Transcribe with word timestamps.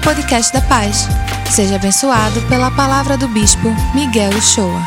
ao 0.00 0.14
podcast 0.14 0.52
da 0.52 0.62
Paz. 0.62 1.06
Seja 1.50 1.76
abençoado 1.76 2.40
pela 2.48 2.70
palavra 2.70 3.18
do 3.18 3.28
Bispo 3.28 3.68
Miguel 3.94 4.30
Uchoa. 4.30 4.80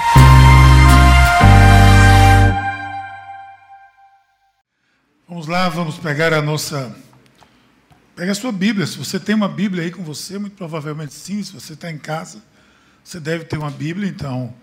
Vamos 5.28 5.47
lá, 5.47 5.70
vamos 5.70 5.97
pegar 5.97 6.34
a 6.34 6.41
nossa. 6.41 6.96
Pega 8.15 8.31
a 8.31 8.36
sua 8.36 8.52
Bíblia. 8.52 8.88
Se 8.88 8.97
você 8.97 9.20
tem 9.20 9.36
uma 9.36 9.47
Bíblia 9.47 9.84
aí 9.84 9.92
com 9.92 10.04
você, 10.04 10.40
muito 10.40 10.56
provavelmente 10.56 11.14
sim. 11.14 11.44
Se 11.44 11.54
você 11.54 11.74
está 11.74 11.92
em 11.92 11.98
casa, 11.98 12.42
você 13.04 13.20
deve 13.20 13.46
ter 13.46 13.58
uma 13.58 13.72
Bíblia. 13.72 14.10
Então, 14.10 14.54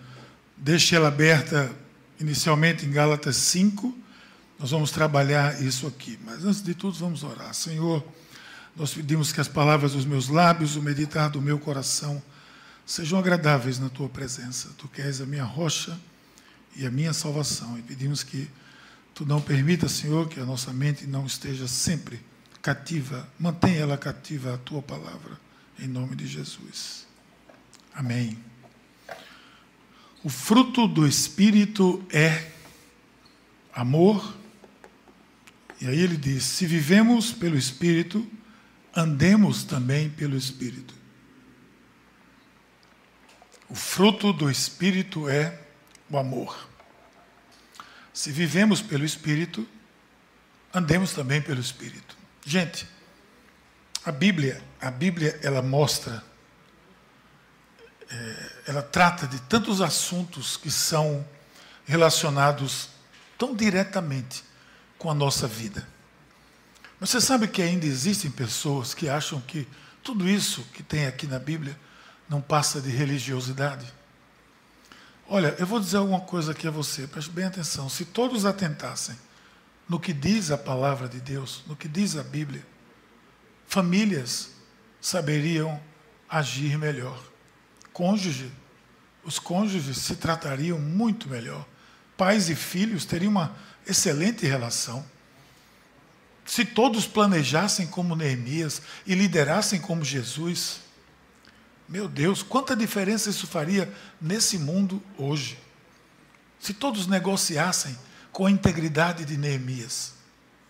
deixe 0.57 0.97
ela 0.97 1.09
aberta 1.09 1.71
inicialmente 2.19 2.87
em 2.87 2.91
Gálatas 2.91 3.37
5. 3.37 3.97
Nós 4.59 4.71
vamos 4.71 4.91
trabalhar 4.91 5.63
isso 5.63 5.87
aqui. 5.87 6.19
Mas 6.25 6.45
antes 6.45 6.63
de 6.63 6.75
tudo, 6.75 6.97
vamos 6.99 7.23
orar. 7.23 7.55
Senhor. 7.55 8.05
Nós 8.77 8.95
pedimos 8.95 9.33
que 9.33 9.41
as 9.41 9.49
palavras 9.49 9.93
dos 9.93 10.05
meus 10.05 10.29
lábios, 10.29 10.77
o 10.77 10.83
meditar 10.83 11.31
do 11.31 11.41
meu 11.41 11.59
coração, 11.59 12.23
sejam 12.87 13.19
agradáveis 13.19 13.79
na 13.79 13.89
tua 13.89 14.09
presença. 14.09 14.71
Tu 14.79 14.89
que 14.89 15.03
és 15.03 15.21
a 15.21 15.27
minha 15.27 15.45
rocha 15.45 15.99
e 16.77 16.87
a 16.87 16.91
minha 16.91 17.13
salvação. 17.13 17.79
E 17.79 17.83
pedimos 17.83 18.23
que 18.23 18.49
tu 19.15 19.27
não 19.27 19.41
permita, 19.41 19.89
Senhor, 19.89 20.29
que 20.29 20.41
a 20.41 20.45
nossa 20.45 20.73
mente 20.73 21.07
não 21.07 21.27
esteja 21.27 21.69
sempre 21.69 22.21
cativa. 22.63 23.29
Mantenha 23.39 23.81
ela 23.81 23.99
cativa 23.99 24.55
a 24.55 24.59
tua 24.59 24.83
palavra. 24.83 25.39
Em 25.79 25.87
nome 25.87 26.15
de 26.17 26.27
Jesus. 26.27 27.07
Amém. 27.95 28.39
O 30.23 30.29
fruto 30.29 30.87
do 30.87 31.07
Espírito 31.07 32.05
é 32.11 32.51
amor. 33.73 34.37
E 35.81 35.87
aí 35.87 35.99
ele 35.99 36.17
diz: 36.17 36.45
se 36.45 36.67
vivemos 36.67 37.33
pelo 37.33 37.57
Espírito, 37.57 38.27
andemos 38.95 39.65
também 39.65 40.11
pelo 40.11 40.37
Espírito. 40.37 40.95
O 43.69 43.75
fruto 43.75 44.33
do 44.33 44.51
Espírito 44.51 45.29
é 45.29 45.59
o 46.11 46.19
amor. 46.19 46.69
Se 48.13 48.33
vivemos 48.33 48.83
pelo 48.83 49.05
Espírito, 49.05 49.67
andemos 50.75 51.13
também 51.13 51.41
pelo 51.41 51.61
Espírito. 51.61 52.17
Gente, 52.45 52.87
a 54.05 54.11
Bíblia, 54.11 54.63
a 54.81 54.91
Bíblia, 54.91 55.39
ela 55.43 55.63
mostra, 55.63 56.25
é, 58.11 58.53
ela 58.67 58.83
trata 58.83 59.27
de 59.27 59.41
tantos 59.43 59.81
assuntos 59.81 60.57
que 60.57 60.71
são 60.71 61.27
relacionados 61.85 62.89
tão 63.39 63.55
diretamente 63.55 64.45
com 64.99 65.11
a 65.11 65.15
nossa 65.15 65.47
vida. 65.47 65.87
Você 67.01 67.19
sabe 67.19 67.49
que 67.49 67.63
ainda 67.63 67.87
existem 67.87 68.31
pessoas 68.31 68.93
que 68.93 69.09
acham 69.09 69.41
que 69.41 69.67
tudo 70.03 70.29
isso 70.29 70.63
que 70.75 70.83
tem 70.83 71.07
aqui 71.07 71.27
na 71.27 71.39
Bíblia 71.39 71.75
não 72.29 72.43
passa 72.43 72.79
de 72.79 72.91
religiosidade? 72.91 73.91
Olha, 75.27 75.55
eu 75.59 75.67
vou 75.67 75.81
dizer 75.81 75.97
alguma 75.97 76.21
coisa 76.21 76.53
aqui 76.53 76.69
a 76.69 76.71
você, 76.71 77.07
preste 77.07 77.31
bem 77.31 77.47
atenção. 77.47 77.89
Se 77.89 78.05
todos 78.05 78.45
atentassem 78.45 79.17
no 79.89 79.99
que 79.99 80.13
diz 80.13 80.51
a 80.51 80.59
palavra 80.59 81.09
de 81.09 81.21
Deus, 81.21 81.63
no 81.67 81.75
que 81.75 81.89
diz 81.89 82.17
a 82.17 82.23
Bíblia, 82.23 82.67
famílias 83.67 84.51
saberiam 85.01 85.81
agir 86.29 86.77
melhor. 86.77 87.19
Cônjuge, 87.95 88.53
os 89.25 89.39
cônjuges 89.39 89.97
se 89.97 90.17
tratariam 90.17 90.79
muito 90.79 91.29
melhor. 91.29 91.67
Pais 92.17 92.51
e 92.51 92.55
filhos 92.55 93.07
teriam 93.07 93.31
uma 93.31 93.57
excelente 93.87 94.45
relação. 94.47 95.05
Se 96.51 96.65
todos 96.65 97.07
planejassem 97.07 97.87
como 97.87 98.17
Neemias 98.17 98.83
e 99.07 99.15
liderassem 99.15 99.81
como 99.81 100.05
Jesus, 100.05 100.81
meu 101.89 102.09
Deus, 102.09 102.43
quanta 102.43 102.75
diferença 102.75 103.31
isso 103.31 103.47
faria 103.47 103.89
nesse 104.21 104.59
mundo 104.59 105.01
hoje. 105.17 105.57
Se 106.59 106.75
todos 106.75 107.07
negociassem 107.07 107.97
com 108.33 108.47
a 108.47 108.51
integridade 108.51 109.25
de 109.25 109.37
Neemias, 109.37 110.15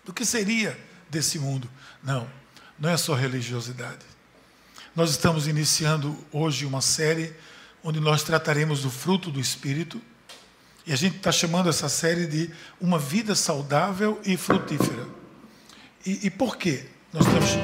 do 0.05 0.13
que 0.13 0.27
seria 0.27 0.79
desse 1.09 1.39
mundo? 1.39 1.67
Não, 2.03 2.31
não 2.79 2.91
é 2.91 2.99
só 2.99 3.15
religiosidade. 3.15 4.05
Nós 4.95 5.13
estamos 5.13 5.49
iniciando 5.49 6.15
hoje 6.31 6.67
uma 6.67 6.83
série 6.83 7.35
onde 7.83 8.01
nós 8.01 8.23
trataremos 8.23 8.83
do 8.83 8.91
fruto 8.91 9.31
do 9.31 9.41
Espírito. 9.41 9.99
E 10.87 10.93
a 10.93 10.97
gente 10.97 11.17
está 11.17 11.33
chamando 11.33 11.71
essa 11.71 11.89
série 11.89 12.27
de 12.27 12.51
Uma 12.79 12.99
Vida 12.99 13.35
Saudável 13.35 14.21
e 14.27 14.37
Frutífera. 14.37 15.20
E, 16.07 16.27
e 16.27 16.31
por 16.31 16.57
quê? 16.57 16.85
Nós 17.13 17.27
estamos. 17.27 17.51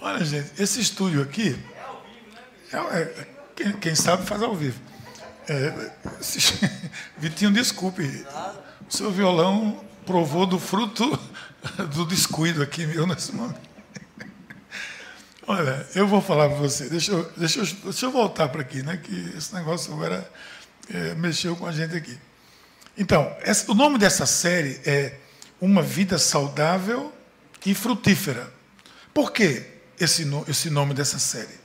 Olha, 0.00 0.24
gente, 0.24 0.50
esse 0.60 0.80
estúdio 0.80 1.22
aqui. 1.22 1.58
É, 2.72 2.76
é, 2.76 3.26
quem, 3.56 3.72
quem, 3.72 3.94
sabe 3.94 4.26
faz 4.26 4.42
ao 4.42 4.54
vivo. 4.54 4.78
É, 5.48 5.90
se, 6.20 6.40
Vitinho, 7.16 7.52
desculpe. 7.52 8.02
O 8.88 8.94
seu 8.94 9.10
violão 9.10 9.82
provou 10.04 10.46
do 10.46 10.58
fruto 10.58 11.18
do 11.94 12.04
descuido 12.04 12.62
aqui 12.62 12.86
meu 12.86 13.06
nesse 13.06 13.32
momento. 13.32 13.68
Olha, 15.46 15.86
eu 15.94 16.06
vou 16.06 16.20
falar 16.20 16.50
para 16.50 16.58
você. 16.58 16.90
Deixa 16.90 17.12
eu, 17.12 17.32
deixa, 17.34 17.60
eu, 17.60 17.66
deixa 17.84 18.04
eu 18.04 18.10
voltar 18.10 18.50
para 18.50 18.60
aqui, 18.60 18.82
né? 18.82 18.98
Que 18.98 19.32
esse 19.34 19.54
negócio 19.54 19.94
agora 19.94 20.30
é, 20.92 21.14
mexeu 21.14 21.56
com 21.56 21.66
a 21.66 21.72
gente 21.72 21.96
aqui. 21.96 22.18
Então, 23.00 23.32
o 23.68 23.74
nome 23.74 23.96
dessa 23.96 24.26
série 24.26 24.80
é 24.84 25.14
Uma 25.60 25.82
Vida 25.82 26.18
Saudável 26.18 27.14
e 27.64 27.72
Frutífera. 27.72 28.52
Por 29.14 29.30
que 29.30 29.64
esse, 30.00 30.28
esse 30.48 30.68
nome 30.68 30.94
dessa 30.94 31.16
série? 31.16 31.60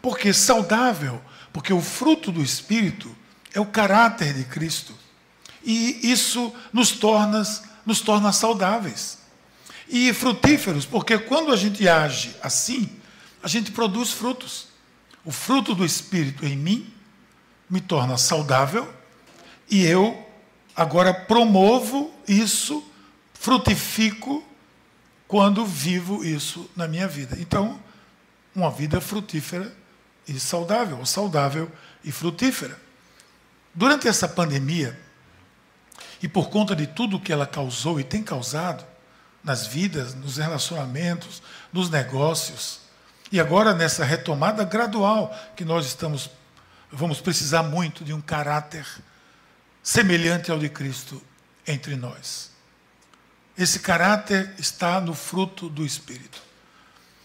Porque 0.00 0.32
saudável, 0.32 1.20
porque 1.52 1.74
o 1.74 1.82
fruto 1.82 2.32
do 2.32 2.42
Espírito 2.42 3.14
é 3.52 3.60
o 3.60 3.66
caráter 3.66 4.32
de 4.32 4.44
Cristo. 4.44 4.96
E 5.62 6.10
isso 6.10 6.50
nos 6.72 6.92
torna, 6.92 7.42
nos 7.84 8.00
torna 8.00 8.32
saudáveis. 8.32 9.18
E 9.86 10.10
frutíferos, 10.14 10.86
porque 10.86 11.18
quando 11.18 11.52
a 11.52 11.56
gente 11.56 11.86
age 11.86 12.34
assim, 12.42 12.88
a 13.42 13.46
gente 13.46 13.70
produz 13.72 14.10
frutos. 14.10 14.68
O 15.22 15.30
fruto 15.30 15.74
do 15.74 15.84
Espírito 15.84 16.46
em 16.46 16.56
mim 16.56 16.90
me 17.68 17.80
torna 17.80 18.16
saudável 18.16 18.90
e 19.70 19.84
eu 19.84 20.31
Agora 20.74 21.12
promovo 21.12 22.12
isso, 22.26 22.82
frutifico 23.34 24.42
quando 25.28 25.64
vivo 25.66 26.24
isso 26.24 26.70
na 26.76 26.86
minha 26.88 27.06
vida. 27.08 27.36
Então, 27.40 27.80
uma 28.54 28.70
vida 28.70 29.00
frutífera 29.00 29.74
e 30.26 30.38
saudável, 30.38 30.98
ou 30.98 31.06
saudável 31.06 31.70
e 32.04 32.12
frutífera. 32.12 32.78
Durante 33.74 34.06
essa 34.06 34.28
pandemia, 34.28 34.98
e 36.22 36.28
por 36.28 36.50
conta 36.50 36.76
de 36.76 36.86
tudo 36.86 37.18
que 37.18 37.32
ela 37.32 37.46
causou 37.46 37.98
e 37.98 38.04
tem 38.04 38.22
causado 38.22 38.84
nas 39.42 39.66
vidas, 39.66 40.14
nos 40.14 40.36
relacionamentos, 40.36 41.42
nos 41.72 41.90
negócios, 41.90 42.80
e 43.30 43.40
agora 43.40 43.74
nessa 43.74 44.04
retomada 44.04 44.62
gradual 44.64 45.34
que 45.56 45.64
nós 45.64 45.86
estamos, 45.86 46.30
vamos 46.90 47.20
precisar 47.20 47.62
muito 47.62 48.04
de 48.04 48.12
um 48.12 48.20
caráter 48.20 48.86
semelhante 49.82 50.50
ao 50.50 50.58
de 50.58 50.68
Cristo 50.68 51.20
entre 51.66 51.96
nós. 51.96 52.50
Esse 53.56 53.80
caráter 53.80 54.54
está 54.58 55.00
no 55.00 55.14
fruto 55.14 55.68
do 55.68 55.84
Espírito. 55.84 56.40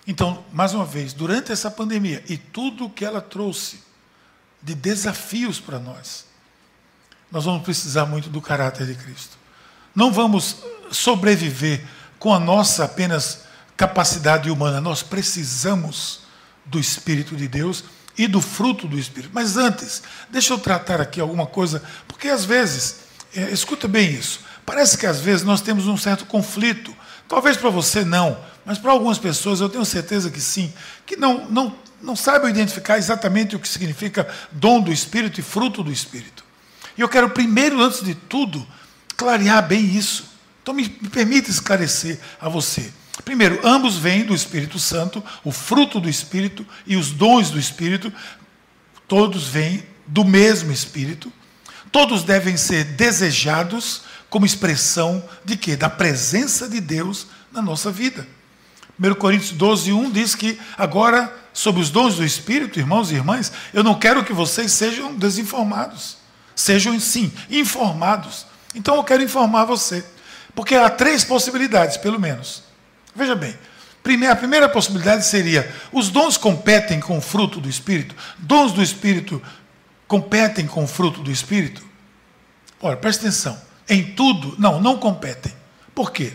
Então, 0.05 0.43
mais 0.51 0.73
uma 0.73 0.85
vez, 0.85 1.13
durante 1.13 1.51
essa 1.51 1.69
pandemia 1.69 2.23
e 2.27 2.37
tudo 2.37 2.85
o 2.85 2.89
que 2.89 3.05
ela 3.05 3.21
trouxe 3.21 3.83
de 4.61 4.73
desafios 4.73 5.59
para 5.59 5.79
nós, 5.79 6.25
nós 7.31 7.45
vamos 7.45 7.63
precisar 7.63 8.05
muito 8.05 8.29
do 8.29 8.41
caráter 8.41 8.87
de 8.87 8.95
Cristo. 8.95 9.37
Não 9.93 10.11
vamos 10.11 10.57
sobreviver 10.91 11.85
com 12.17 12.33
a 12.33 12.39
nossa 12.39 12.85
apenas 12.85 13.41
capacidade 13.75 14.49
humana, 14.49 14.81
nós 14.81 15.03
precisamos 15.03 16.21
do 16.65 16.79
Espírito 16.79 17.35
de 17.35 17.47
Deus 17.47 17.83
e 18.17 18.27
do 18.27 18.41
fruto 18.41 18.87
do 18.87 18.97
Espírito. 18.97 19.31
Mas 19.33 19.57
antes, 19.57 20.01
deixa 20.29 20.53
eu 20.53 20.57
tratar 20.57 20.99
aqui 20.99 21.21
alguma 21.21 21.45
coisa, 21.45 21.83
porque 22.07 22.27
às 22.27 22.43
vezes, 22.43 22.97
é, 23.35 23.51
escuta 23.51 23.87
bem 23.87 24.09
isso, 24.09 24.39
parece 24.65 24.97
que 24.97 25.05
às 25.05 25.19
vezes 25.19 25.43
nós 25.45 25.61
temos 25.61 25.87
um 25.87 25.97
certo 25.97 26.25
conflito. 26.25 26.95
Talvez 27.27 27.57
para 27.57 27.69
você 27.69 28.03
não, 28.03 28.37
mas 28.65 28.77
para 28.77 28.91
algumas 28.91 29.17
pessoas 29.17 29.59
eu 29.59 29.69
tenho 29.69 29.85
certeza 29.85 30.31
que 30.31 30.41
sim, 30.41 30.73
que 31.05 31.15
não, 31.15 31.49
não, 31.49 31.75
não 32.01 32.15
saibam 32.15 32.49
identificar 32.49 32.97
exatamente 32.97 33.55
o 33.55 33.59
que 33.59 33.67
significa 33.67 34.27
dom 34.51 34.81
do 34.81 34.91
Espírito 34.91 35.39
e 35.39 35.43
fruto 35.43 35.83
do 35.83 35.91
Espírito. 35.91 36.43
E 36.97 37.01
eu 37.01 37.09
quero 37.09 37.29
primeiro, 37.29 37.81
antes 37.81 38.03
de 38.03 38.15
tudo, 38.15 38.65
clarear 39.15 39.67
bem 39.67 39.85
isso. 39.85 40.25
Então 40.63 40.73
me, 40.73 40.83
me 41.01 41.09
permita 41.09 41.49
esclarecer 41.49 42.19
a 42.41 42.49
você. 42.49 42.91
Primeiro, 43.23 43.59
ambos 43.63 43.97
vêm 43.97 44.23
do 44.23 44.33
Espírito 44.33 44.79
Santo, 44.79 45.23
o 45.43 45.51
fruto 45.51 45.99
do 45.99 46.09
Espírito 46.09 46.65
e 46.85 46.95
os 46.95 47.11
dons 47.11 47.49
do 47.49 47.59
Espírito, 47.59 48.11
todos 49.07 49.47
vêm 49.47 49.83
do 50.05 50.23
mesmo 50.23 50.71
Espírito. 50.71 51.31
Todos 51.91 52.23
devem 52.23 52.57
ser 52.57 52.83
desejados 52.83 54.03
como 54.29 54.45
expressão 54.45 55.23
de 55.43 55.55
quê? 55.55 55.75
Da 55.75 55.89
presença 55.89 56.67
de 56.67 56.79
Deus 56.79 57.27
na 57.51 57.61
nossa 57.61 57.91
vida. 57.91 58.27
1 58.99 59.13
Coríntios 59.15 59.51
12, 59.51 59.93
1 59.93 60.11
diz 60.11 60.35
que 60.35 60.59
agora, 60.77 61.33
sobre 61.53 61.81
os 61.81 61.89
dons 61.89 62.15
do 62.15 62.25
Espírito, 62.25 62.79
irmãos 62.79 63.11
e 63.11 63.15
irmãs, 63.15 63.51
eu 63.73 63.83
não 63.83 63.95
quero 63.95 64.23
que 64.23 64.33
vocês 64.33 64.71
sejam 64.71 65.15
desinformados. 65.15 66.17
Sejam, 66.55 66.99
sim, 66.99 67.31
informados. 67.49 68.45
Então 68.73 68.95
eu 68.95 69.03
quero 69.03 69.23
informar 69.23 69.65
você. 69.65 70.03
Porque 70.55 70.75
há 70.75 70.89
três 70.89 71.23
possibilidades, 71.23 71.97
pelo 71.97 72.19
menos. 72.19 72.66
Veja 73.17 73.35
bem. 73.35 73.57
A 74.29 74.35
primeira 74.35 74.69
possibilidade 74.69 75.25
seria: 75.25 75.69
os 75.91 76.09
dons 76.09 76.37
competem 76.37 76.99
com 76.99 77.17
o 77.17 77.21
fruto 77.21 77.59
do 77.59 77.67
Espírito? 77.67 78.15
Dons 78.37 78.71
do 78.71 78.81
Espírito 78.81 79.41
competem 80.07 80.67
com 80.67 80.83
o 80.83 80.87
fruto 80.87 81.21
do 81.21 81.31
Espírito? 81.31 81.85
Olha, 82.79 82.95
presta 82.95 83.23
atenção. 83.23 83.59
Em 83.89 84.13
tudo, 84.13 84.55
não, 84.59 84.79
não 84.79 84.97
competem. 84.97 85.51
Por 85.95 86.11
quê? 86.11 86.33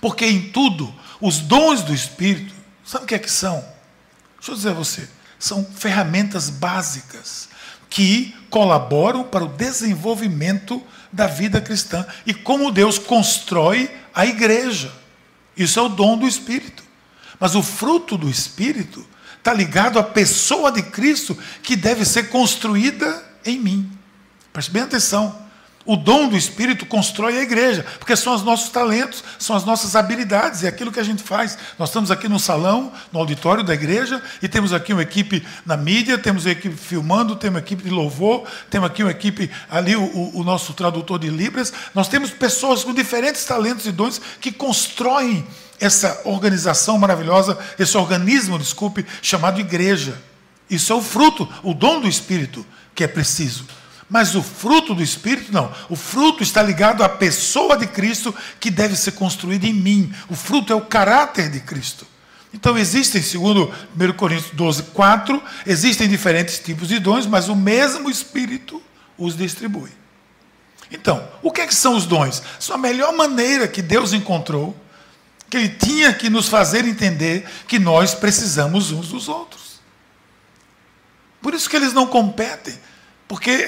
Porque 0.00 0.24
em 0.24 0.50
tudo, 0.50 0.92
os 1.20 1.38
dons 1.38 1.82
do 1.82 1.94
Espírito, 1.94 2.54
sabe 2.84 3.04
o 3.04 3.06
que 3.06 3.14
é 3.14 3.18
que 3.18 3.30
são? 3.30 3.56
Deixa 4.36 4.52
eu 4.52 4.54
dizer 4.56 4.70
a 4.70 4.74
você, 4.74 5.08
são 5.38 5.64
ferramentas 5.64 6.48
básicas 6.48 7.48
que 7.90 8.34
colaboram 8.48 9.22
para 9.22 9.44
o 9.44 9.48
desenvolvimento 9.48 10.82
da 11.12 11.26
vida 11.26 11.60
cristã 11.60 12.06
e 12.26 12.32
como 12.32 12.72
Deus 12.72 12.98
constrói 12.98 13.90
a 14.14 14.24
igreja. 14.24 15.01
Isso 15.56 15.78
é 15.78 15.82
o 15.82 15.88
dom 15.88 16.16
do 16.16 16.26
Espírito. 16.26 16.82
Mas 17.38 17.54
o 17.54 17.62
fruto 17.62 18.16
do 18.16 18.28
Espírito 18.28 19.04
está 19.36 19.52
ligado 19.52 19.98
à 19.98 20.02
pessoa 20.02 20.70
de 20.70 20.82
Cristo 20.82 21.36
que 21.62 21.74
deve 21.74 22.04
ser 22.04 22.28
construída 22.28 23.22
em 23.44 23.58
mim. 23.58 23.90
Preste 24.52 24.70
bem 24.70 24.82
atenção. 24.82 25.41
O 25.84 25.96
dom 25.96 26.28
do 26.28 26.36
Espírito 26.36 26.86
constrói 26.86 27.38
a 27.38 27.42
igreja, 27.42 27.84
porque 27.98 28.14
são 28.14 28.34
os 28.34 28.42
nossos 28.42 28.70
talentos, 28.70 29.24
são 29.38 29.56
as 29.56 29.64
nossas 29.64 29.96
habilidades, 29.96 30.62
é 30.62 30.68
aquilo 30.68 30.92
que 30.92 31.00
a 31.00 31.04
gente 31.04 31.22
faz. 31.22 31.58
Nós 31.78 31.88
estamos 31.88 32.10
aqui 32.10 32.28
no 32.28 32.38
salão, 32.38 32.92
no 33.12 33.18
auditório 33.18 33.64
da 33.64 33.74
igreja, 33.74 34.22
e 34.40 34.48
temos 34.48 34.72
aqui 34.72 34.92
uma 34.92 35.02
equipe 35.02 35.44
na 35.66 35.76
mídia, 35.76 36.16
temos 36.16 36.44
uma 36.44 36.52
equipe 36.52 36.76
filmando, 36.76 37.34
temos 37.34 37.56
uma 37.56 37.64
equipe 37.64 37.82
de 37.82 37.90
louvor, 37.90 38.44
temos 38.70 38.88
aqui 38.88 39.02
uma 39.02 39.10
equipe 39.10 39.50
ali, 39.68 39.96
o, 39.96 40.30
o 40.34 40.44
nosso 40.44 40.72
tradutor 40.72 41.18
de 41.18 41.28
Libras. 41.28 41.72
Nós 41.94 42.06
temos 42.06 42.30
pessoas 42.30 42.84
com 42.84 42.94
diferentes 42.94 43.44
talentos 43.44 43.84
e 43.86 43.90
dons 43.90 44.20
que 44.40 44.52
constroem 44.52 45.44
essa 45.80 46.20
organização 46.24 46.96
maravilhosa, 46.96 47.58
esse 47.76 47.96
organismo, 47.96 48.56
desculpe, 48.56 49.04
chamado 49.20 49.58
igreja. 49.58 50.16
Isso 50.70 50.92
é 50.92 50.96
o 50.96 51.02
fruto, 51.02 51.48
o 51.62 51.74
dom 51.74 52.00
do 52.00 52.08
Espírito 52.08 52.64
que 52.94 53.02
é 53.02 53.08
preciso. 53.08 53.66
Mas 54.12 54.34
o 54.34 54.42
fruto 54.42 54.94
do 54.94 55.02
Espírito, 55.02 55.50
não. 55.50 55.72
O 55.88 55.96
fruto 55.96 56.42
está 56.42 56.62
ligado 56.62 57.02
à 57.02 57.08
pessoa 57.08 57.78
de 57.78 57.86
Cristo 57.86 58.34
que 58.60 58.70
deve 58.70 58.94
ser 58.94 59.12
construída 59.12 59.66
em 59.66 59.72
mim. 59.72 60.12
O 60.28 60.34
fruto 60.34 60.70
é 60.70 60.76
o 60.76 60.82
caráter 60.82 61.48
de 61.48 61.60
Cristo. 61.60 62.06
Então 62.52 62.76
existem, 62.76 63.22
segundo 63.22 63.72
1 63.98 64.12
Coríntios 64.12 64.50
12, 64.52 64.82
4, 64.92 65.42
existem 65.64 66.10
diferentes 66.10 66.58
tipos 66.58 66.88
de 66.88 66.98
dons, 66.98 67.24
mas 67.24 67.48
o 67.48 67.56
mesmo 67.56 68.10
Espírito 68.10 68.82
os 69.16 69.34
distribui. 69.34 69.88
Então, 70.90 71.26
o 71.42 71.50
que, 71.50 71.62
é 71.62 71.66
que 71.66 71.74
são 71.74 71.96
os 71.96 72.04
dons? 72.04 72.42
São 72.60 72.76
a 72.76 72.78
melhor 72.78 73.14
maneira 73.14 73.66
que 73.66 73.80
Deus 73.80 74.12
encontrou, 74.12 74.76
que 75.48 75.56
Ele 75.56 75.70
tinha 75.70 76.12
que 76.12 76.28
nos 76.28 76.48
fazer 76.48 76.84
entender 76.84 77.48
que 77.66 77.78
nós 77.78 78.14
precisamos 78.14 78.92
uns 78.92 79.08
dos 79.08 79.26
outros. 79.26 79.80
Por 81.40 81.54
isso 81.54 81.70
que 81.70 81.76
eles 81.76 81.94
não 81.94 82.06
competem. 82.06 82.78
Porque 83.32 83.66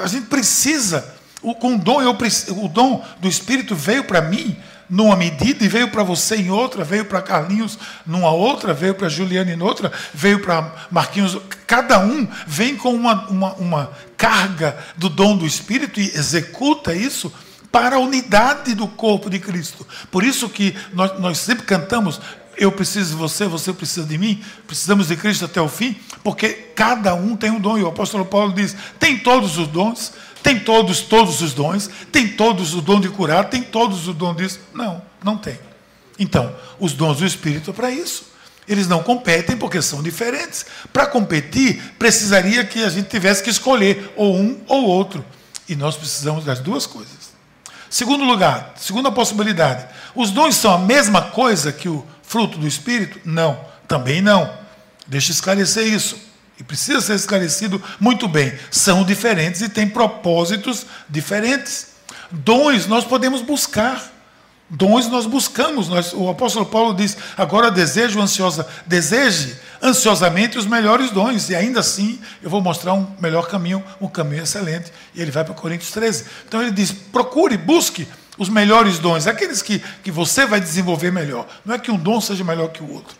a 0.00 0.06
gente 0.06 0.26
precisa, 0.26 1.12
o, 1.42 1.56
com 1.56 1.74
o 1.74 1.78
dom, 1.78 2.00
eu, 2.00 2.16
o 2.50 2.68
dom 2.68 3.04
do 3.18 3.26
Espírito 3.26 3.74
veio 3.74 4.04
para 4.04 4.20
mim 4.20 4.56
numa 4.88 5.16
medida 5.16 5.64
e 5.64 5.68
veio 5.68 5.88
para 5.88 6.04
você 6.04 6.36
em 6.36 6.52
outra, 6.52 6.84
veio 6.84 7.04
para 7.06 7.20
Carlinhos 7.20 7.76
numa 8.06 8.30
outra, 8.30 8.72
veio 8.72 8.94
para 8.94 9.08
Juliana 9.08 9.50
em 9.50 9.60
outra, 9.60 9.90
veio 10.14 10.38
para 10.38 10.86
Marquinhos. 10.88 11.36
Cada 11.66 11.98
um 11.98 12.28
vem 12.46 12.76
com 12.76 12.94
uma, 12.94 13.28
uma, 13.28 13.54
uma 13.54 13.90
carga 14.16 14.78
do 14.96 15.08
dom 15.08 15.36
do 15.36 15.46
Espírito 15.46 16.00
e 16.00 16.06
executa 16.14 16.94
isso 16.94 17.32
para 17.72 17.96
a 17.96 17.98
unidade 17.98 18.72
do 18.72 18.86
corpo 18.86 19.28
de 19.28 19.40
Cristo. 19.40 19.84
Por 20.12 20.22
isso 20.22 20.48
que 20.48 20.76
nós, 20.92 21.18
nós 21.18 21.38
sempre 21.38 21.66
cantamos 21.66 22.20
eu 22.56 22.70
preciso 22.70 23.10
de 23.10 23.16
você, 23.16 23.46
você 23.46 23.72
precisa 23.72 24.06
de 24.06 24.18
mim, 24.18 24.42
precisamos 24.66 25.08
de 25.08 25.16
Cristo 25.16 25.44
até 25.44 25.60
o 25.60 25.68
fim, 25.68 25.96
porque 26.22 26.50
cada 26.74 27.14
um 27.14 27.36
tem 27.36 27.50
um 27.50 27.60
dom. 27.60 27.78
E 27.78 27.82
o 27.82 27.88
apóstolo 27.88 28.24
Paulo 28.24 28.52
diz: 28.52 28.76
tem 28.98 29.18
todos 29.18 29.58
os 29.58 29.68
dons, 29.68 30.12
tem 30.42 30.58
todos, 30.58 31.00
todos 31.00 31.40
os 31.40 31.54
dons, 31.54 31.88
tem 32.10 32.28
todos 32.28 32.74
o 32.74 32.80
dom 32.80 33.00
de 33.00 33.08
curar, 33.08 33.48
tem 33.48 33.62
todos 33.62 34.08
o 34.08 34.12
dom 34.12 34.34
disso. 34.34 34.60
Não, 34.74 35.02
não 35.22 35.36
tem. 35.36 35.58
Então, 36.18 36.54
os 36.78 36.92
dons 36.92 37.18
do 37.18 37.26
Espírito 37.26 37.70
é 37.70 37.72
para 37.72 37.90
isso. 37.90 38.32
Eles 38.68 38.86
não 38.86 39.02
competem 39.02 39.56
porque 39.56 39.82
são 39.82 40.02
diferentes. 40.02 40.66
Para 40.92 41.06
competir, 41.06 41.82
precisaria 41.98 42.64
que 42.64 42.84
a 42.84 42.88
gente 42.88 43.08
tivesse 43.08 43.42
que 43.42 43.50
escolher 43.50 44.12
ou 44.16 44.36
um 44.36 44.60
ou 44.68 44.84
outro. 44.84 45.24
E 45.68 45.74
nós 45.74 45.96
precisamos 45.96 46.44
das 46.44 46.60
duas 46.60 46.86
coisas. 46.86 47.21
Segundo 47.92 48.24
lugar, 48.24 48.72
segunda 48.76 49.12
possibilidade, 49.12 49.84
os 50.14 50.30
dons 50.30 50.54
são 50.54 50.72
a 50.72 50.78
mesma 50.78 51.20
coisa 51.20 51.70
que 51.70 51.90
o 51.90 52.02
fruto 52.22 52.56
do 52.56 52.66
Espírito? 52.66 53.20
Não, 53.22 53.62
também 53.86 54.22
não. 54.22 54.50
Deixa 55.06 55.30
esclarecer 55.30 55.86
isso. 55.86 56.16
E 56.58 56.64
precisa 56.64 57.02
ser 57.02 57.16
esclarecido 57.16 57.84
muito 58.00 58.26
bem. 58.26 58.58
São 58.70 59.04
diferentes 59.04 59.60
e 59.60 59.68
têm 59.68 59.86
propósitos 59.86 60.86
diferentes. 61.06 61.88
Dons 62.30 62.86
nós 62.86 63.04
podemos 63.04 63.42
buscar. 63.42 64.02
Dons 64.74 65.06
nós 65.06 65.26
buscamos. 65.26 65.86
Nós, 65.86 66.14
o 66.14 66.30
apóstolo 66.30 66.64
Paulo 66.64 66.94
diz: 66.94 67.14
agora 67.36 67.70
desejo 67.70 68.18
ansiosa, 68.22 68.66
deseje 68.86 69.54
ansiosamente 69.82 70.56
os 70.56 70.64
melhores 70.64 71.10
dons. 71.10 71.50
E 71.50 71.54
ainda 71.54 71.80
assim 71.80 72.18
eu 72.42 72.48
vou 72.48 72.62
mostrar 72.62 72.94
um 72.94 73.06
melhor 73.20 73.48
caminho, 73.48 73.84
um 74.00 74.08
caminho 74.08 74.42
excelente. 74.42 74.90
E 75.14 75.20
ele 75.20 75.30
vai 75.30 75.44
para 75.44 75.52
Coríntios 75.52 75.90
13. 75.90 76.24
Então 76.48 76.62
ele 76.62 76.70
diz: 76.70 76.90
procure, 76.90 77.58
busque 77.58 78.08
os 78.38 78.48
melhores 78.48 78.98
dons, 78.98 79.26
aqueles 79.26 79.60
que, 79.60 79.78
que 80.02 80.10
você 80.10 80.46
vai 80.46 80.58
desenvolver 80.58 81.12
melhor. 81.12 81.46
Não 81.66 81.74
é 81.74 81.78
que 81.78 81.90
um 81.90 81.98
dom 81.98 82.18
seja 82.18 82.42
melhor 82.42 82.68
que 82.68 82.82
o 82.82 82.90
outro. 82.90 83.14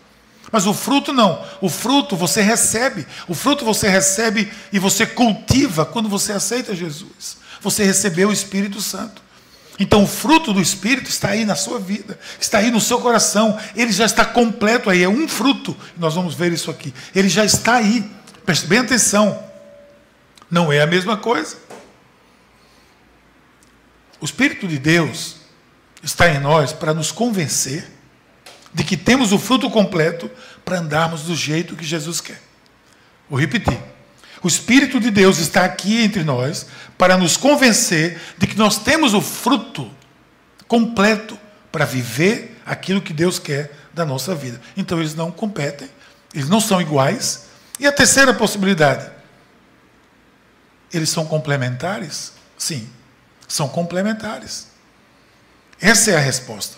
Mas 0.51 0.65
o 0.65 0.73
fruto 0.73 1.13
não. 1.13 1.39
O 1.61 1.69
fruto 1.69 2.15
você 2.15 2.41
recebe. 2.41 3.05
O 3.27 3.35
fruto 3.35 3.63
você 3.63 3.87
recebe 3.87 4.51
e 4.71 4.79
você 4.79 5.05
cultiva 5.05 5.85
quando 5.85 6.09
você 6.09 6.33
aceita 6.33 6.75
Jesus. 6.75 7.37
Você 7.61 7.83
recebeu 7.83 8.29
o 8.29 8.33
Espírito 8.33 8.81
Santo. 8.81 9.22
Então 9.79 10.03
o 10.03 10.07
fruto 10.07 10.53
do 10.53 10.61
Espírito 10.61 11.09
está 11.09 11.29
aí 11.29 11.45
na 11.45 11.55
sua 11.55 11.79
vida, 11.79 12.19
está 12.39 12.59
aí 12.59 12.69
no 12.69 12.79
seu 12.79 12.99
coração. 12.99 13.57
Ele 13.75 13.91
já 13.91 14.05
está 14.05 14.23
completo 14.23 14.89
aí. 14.89 15.03
É 15.03 15.09
um 15.09 15.27
fruto. 15.27 15.75
Nós 15.97 16.13
vamos 16.13 16.35
ver 16.35 16.51
isso 16.51 16.69
aqui. 16.69 16.93
Ele 17.15 17.27
já 17.27 17.43
está 17.43 17.75
aí. 17.75 18.09
Preste 18.45 18.67
bem 18.67 18.79
atenção. 18.79 19.43
Não 20.49 20.71
é 20.71 20.81
a 20.81 20.87
mesma 20.87 21.17
coisa. 21.17 21.57
O 24.21 24.25
Espírito 24.25 24.67
de 24.67 24.77
Deus 24.77 25.37
está 26.03 26.29
em 26.29 26.39
nós 26.39 26.71
para 26.71 26.93
nos 26.93 27.11
convencer 27.11 27.91
de 28.73 28.83
que 28.83 28.95
temos 28.95 29.31
o 29.31 29.39
fruto 29.39 29.69
completo 29.69 30.29
para 30.63 30.79
andarmos 30.79 31.23
do 31.23 31.35
jeito 31.35 31.75
que 31.75 31.83
Jesus 31.83 32.21
quer. 32.21 32.41
Vou 33.29 33.39
repetir. 33.39 33.77
O 34.43 34.47
Espírito 34.47 34.99
de 34.99 35.09
Deus 35.09 35.37
está 35.37 35.63
aqui 35.63 36.03
entre 36.03 36.21
nós 36.21 36.67
para 36.97 37.15
nos 37.15 37.37
convencer 37.37 38.19
de 38.37 38.45
que 38.45 38.57
nós 38.57 38.77
temos 38.77 39.13
o 39.13 39.21
fruto 39.21 39.89
completo 40.67 41.39
para 41.71 41.85
viver 41.85 42.59
aquilo 42.65 43.01
que 43.01 43.13
Deus 43.13 43.39
quer 43.39 43.71
da 43.93 44.05
nossa 44.05 44.35
vida. 44.35 44.59
Então 44.75 44.99
eles 44.99 45.15
não 45.15 45.31
competem, 45.31 45.89
eles 46.33 46.49
não 46.49 46.59
são 46.59 46.81
iguais. 46.81 47.45
E 47.79 47.87
a 47.87 47.91
terceira 47.91 48.33
possibilidade, 48.33 49.09
eles 50.93 51.09
são 51.09 51.25
complementares? 51.25 52.33
Sim. 52.57 52.89
São 53.47 53.69
complementares. 53.69 54.67
Essa 55.79 56.11
é 56.11 56.17
a 56.17 56.19
resposta. 56.19 56.75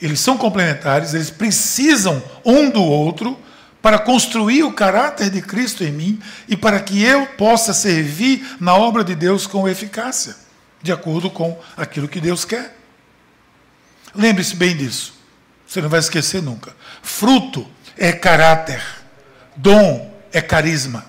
Eles 0.00 0.20
são 0.20 0.36
complementares, 0.36 1.14
eles 1.14 1.30
precisam 1.30 2.22
um 2.44 2.68
do 2.68 2.82
outro 2.82 3.38
para 3.82 3.98
construir 3.98 4.62
o 4.62 4.72
caráter 4.72 5.28
de 5.28 5.42
Cristo 5.42 5.82
em 5.82 5.90
mim 5.90 6.22
e 6.48 6.56
para 6.56 6.78
que 6.78 7.02
eu 7.02 7.26
possa 7.26 7.74
servir 7.74 8.56
na 8.60 8.76
obra 8.76 9.02
de 9.02 9.16
Deus 9.16 9.44
com 9.44 9.68
eficácia, 9.68 10.36
de 10.80 10.92
acordo 10.92 11.28
com 11.28 11.60
aquilo 11.76 12.06
que 12.06 12.20
Deus 12.20 12.44
quer. 12.44 12.78
Lembre-se 14.14 14.54
bem 14.54 14.76
disso. 14.76 15.14
Você 15.66 15.82
não 15.82 15.88
vai 15.88 15.98
esquecer 15.98 16.40
nunca. 16.40 16.74
Fruto 17.02 17.66
é 17.98 18.12
caráter. 18.12 18.82
Dom 19.56 20.14
é 20.32 20.40
carisma. 20.40 21.04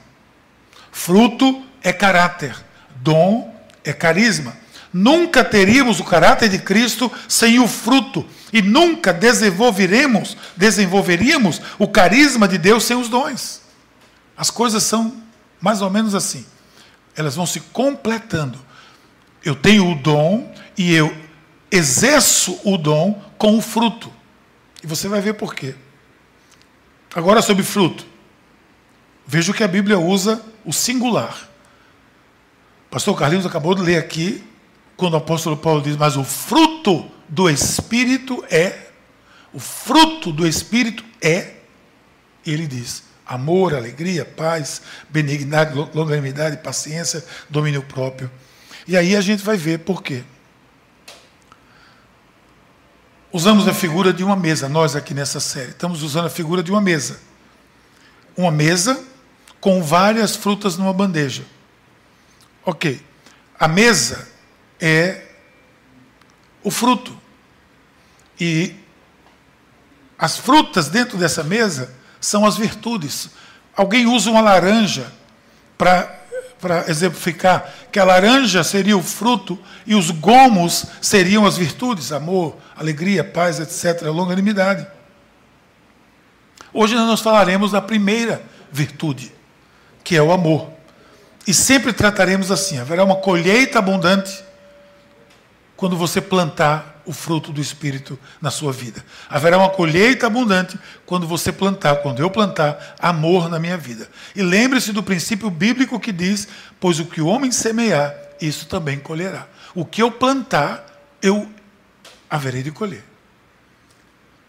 Fruto 0.92 1.64
é 1.84 1.94
caráter. 1.94 2.56
Dom 2.96 3.54
é 3.84 3.94
carisma. 3.94 4.58
Nunca 4.92 5.44
teríamos 5.44 6.00
o 6.00 6.04
caráter 6.04 6.50
de 6.50 6.60
Cristo 6.60 7.12
sem 7.28 7.60
o 7.60 7.68
fruto 7.68 8.26
e 8.54 8.62
nunca 8.62 9.12
desenvolveremos, 9.12 10.38
desenvolveríamos 10.56 11.60
o 11.80 11.88
carisma 11.88 12.48
de 12.48 12.60
Deus 12.60 12.84
sem 12.84 12.96
os 12.96 13.10
dons. 13.10 13.64
As 14.38 14.52
coisas 14.52 14.84
são 14.84 15.22
mais 15.60 15.82
ou 15.82 15.90
menos 15.90 16.14
assim. 16.14 16.46
elas 17.16 17.36
vão 17.36 17.46
se 17.46 17.60
completando. 17.60 18.60
Eu 19.44 19.56
tenho 19.56 19.92
o 19.92 19.96
dom 19.96 20.54
e 20.78 20.94
eu 20.94 21.16
exerço 21.72 22.60
o 22.64 22.78
dom 22.78 23.22
com 23.38 23.58
o 23.58 23.62
fruto. 23.62 24.12
E 24.84 24.88
você 24.88 25.08
vai 25.08 25.20
ver 25.20 25.34
por 25.34 25.56
quê. 25.56 25.76
Agora 27.14 27.42
sobre 27.42 27.64
fruto. 27.64 28.06
Veja 29.26 29.54
que 29.54 29.64
a 29.64 29.68
Bíblia 29.68 29.98
usa 29.98 30.44
o 30.66 30.74
singular. 30.74 31.50
O 32.88 32.90
pastor 32.92 33.18
Carlinhos 33.18 33.46
acabou 33.46 33.74
de 33.74 33.82
ler 33.82 33.98
aqui, 33.98 34.44
quando 34.98 35.14
o 35.14 35.18
apóstolo 35.18 35.58
Paulo 35.58 35.82
diz, 35.82 35.96
mas 35.96 36.16
o 36.18 36.24
fruto 36.24 37.10
do 37.28 37.50
Espírito 37.50 38.44
é, 38.50 38.88
o 39.54 39.60
fruto 39.60 40.32
do 40.32 40.48
Espírito 40.48 41.04
é, 41.22 41.54
ele 42.46 42.66
diz, 42.68 43.04
amor, 43.26 43.74
alegria, 43.76 44.26
paz, 44.26 44.82
benignidade, 45.10 45.74
longanimidade, 45.94 46.58
paciência, 46.58 47.24
domínio 47.50 47.84
próprio. 47.84 48.30
E 48.88 48.98
aí 48.98 49.16
a 49.16 49.22
gente 49.22 49.44
vai 49.44 49.56
ver 49.56 49.80
por 49.80 50.02
quê. 50.02 50.24
Usamos 53.32 53.68
a 53.68 53.74
figura 53.74 54.12
de 54.12 54.24
uma 54.24 54.36
mesa, 54.36 54.68
nós 54.68 54.96
aqui 54.96 55.14
nessa 55.14 55.40
série, 55.40 55.70
estamos 55.70 56.04
usando 56.04 56.26
a 56.26 56.30
figura 56.30 56.62
de 56.62 56.72
uma 56.72 56.82
mesa. 56.82 57.20
Uma 58.36 58.52
mesa 58.52 59.04
com 59.62 59.82
várias 59.82 60.36
frutas 60.36 60.78
numa 60.78 60.94
bandeja. 60.94 61.44
Ok. 62.66 63.02
A 63.60 63.68
mesa 63.68 64.28
é 64.80 65.33
o 66.64 66.72
fruto. 66.72 67.16
E 68.40 68.76
as 70.18 70.38
frutas 70.38 70.88
dentro 70.88 71.18
dessa 71.18 71.44
mesa 71.44 71.94
são 72.20 72.46
as 72.46 72.58
virtudes. 72.58 73.30
Alguém 73.76 74.08
usa 74.08 74.32
uma 74.32 74.42
laranja 74.42 75.12
para 75.78 76.86
exemplificar 76.88 77.70
que 77.92 78.00
a 78.00 78.06
laranja 78.06 78.64
seria 78.64 78.98
o 78.98 79.04
fruto 79.04 79.60
e 79.86 79.96
os 79.96 80.12
gomos 80.12 80.86
seriam 81.02 81.46
as 81.46 81.58
virtudes, 81.58 82.12
amor, 82.12 82.56
alegria, 82.76 83.24
paz, 83.24 83.60
etc., 83.60 84.04
longanimidade. 84.04 84.88
Hoje 86.74 86.96
nós 86.96 87.20
falaremos 87.20 87.72
da 87.72 87.82
primeira 87.82 88.42
virtude, 88.72 89.32
que 90.04 90.16
é 90.16 90.22
o 90.22 90.32
amor. 90.32 90.72
E 91.46 91.54
sempre 91.54 91.92
trataremos 91.92 92.50
assim: 92.50 92.80
haverá 92.80 93.04
uma 93.04 93.18
colheita 93.18 93.80
abundante 93.80 94.44
quando 95.76 95.98
você 95.98 96.22
plantar 96.22 97.02
o 97.06 97.12
fruto 97.12 97.52
do 97.52 97.60
Espírito 97.60 98.18
na 98.42 98.50
sua 98.50 98.72
vida. 98.72 99.04
Haverá 99.30 99.58
uma 99.58 99.70
colheita 99.70 100.28
abundante 100.28 100.80
quando 101.06 101.28
você 101.28 101.52
plantar, 101.52 101.98
quando 101.98 102.22
eu 102.22 102.30
plantar 102.30 102.96
amor 103.00 103.50
na 103.50 103.60
minha 103.60 103.78
vida. 103.78 104.10
E 104.36 104.42
lembre-se 104.42 104.92
do 104.92 105.04
princípio 105.04 105.50
bíblico 105.50 106.00
que 106.00 106.12
diz: 106.12 106.48
pois 106.80 107.00
o 107.00 107.06
que 107.06 107.22
o 107.22 107.28
homem 107.28 107.52
semear, 107.52 108.16
isso 108.42 108.68
também 108.68 109.00
colherá. 109.00 109.48
O 109.76 109.86
que 109.86 110.02
eu 110.02 110.12
plantar, 110.12 110.86
eu 111.22 111.50
haverei 112.30 112.64
de 112.64 112.72
colher. 112.72 113.04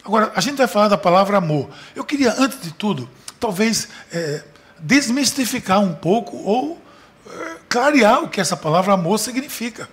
Agora, 0.05 0.33
a 0.37 0.41
gente 0.41 0.59
vai 0.59 0.69
falar 0.69 0.89
da 0.89 0.99
palavra 0.99 1.39
amor. 1.39 1.71
Eu 1.97 2.05
queria, 2.05 2.35
antes 2.39 2.61
de 2.61 2.73
tudo, 2.73 3.09
talvez 3.41 3.89
é, 4.13 4.45
desmistificar 4.79 5.81
um 5.81 5.95
pouco 5.95 6.37
ou 6.37 6.81
é, 7.27 7.57
clarear 7.69 8.23
o 8.23 8.29
que 8.29 8.41
essa 8.41 8.57
palavra 8.57 8.93
amor 8.93 9.19
significa. 9.19 9.89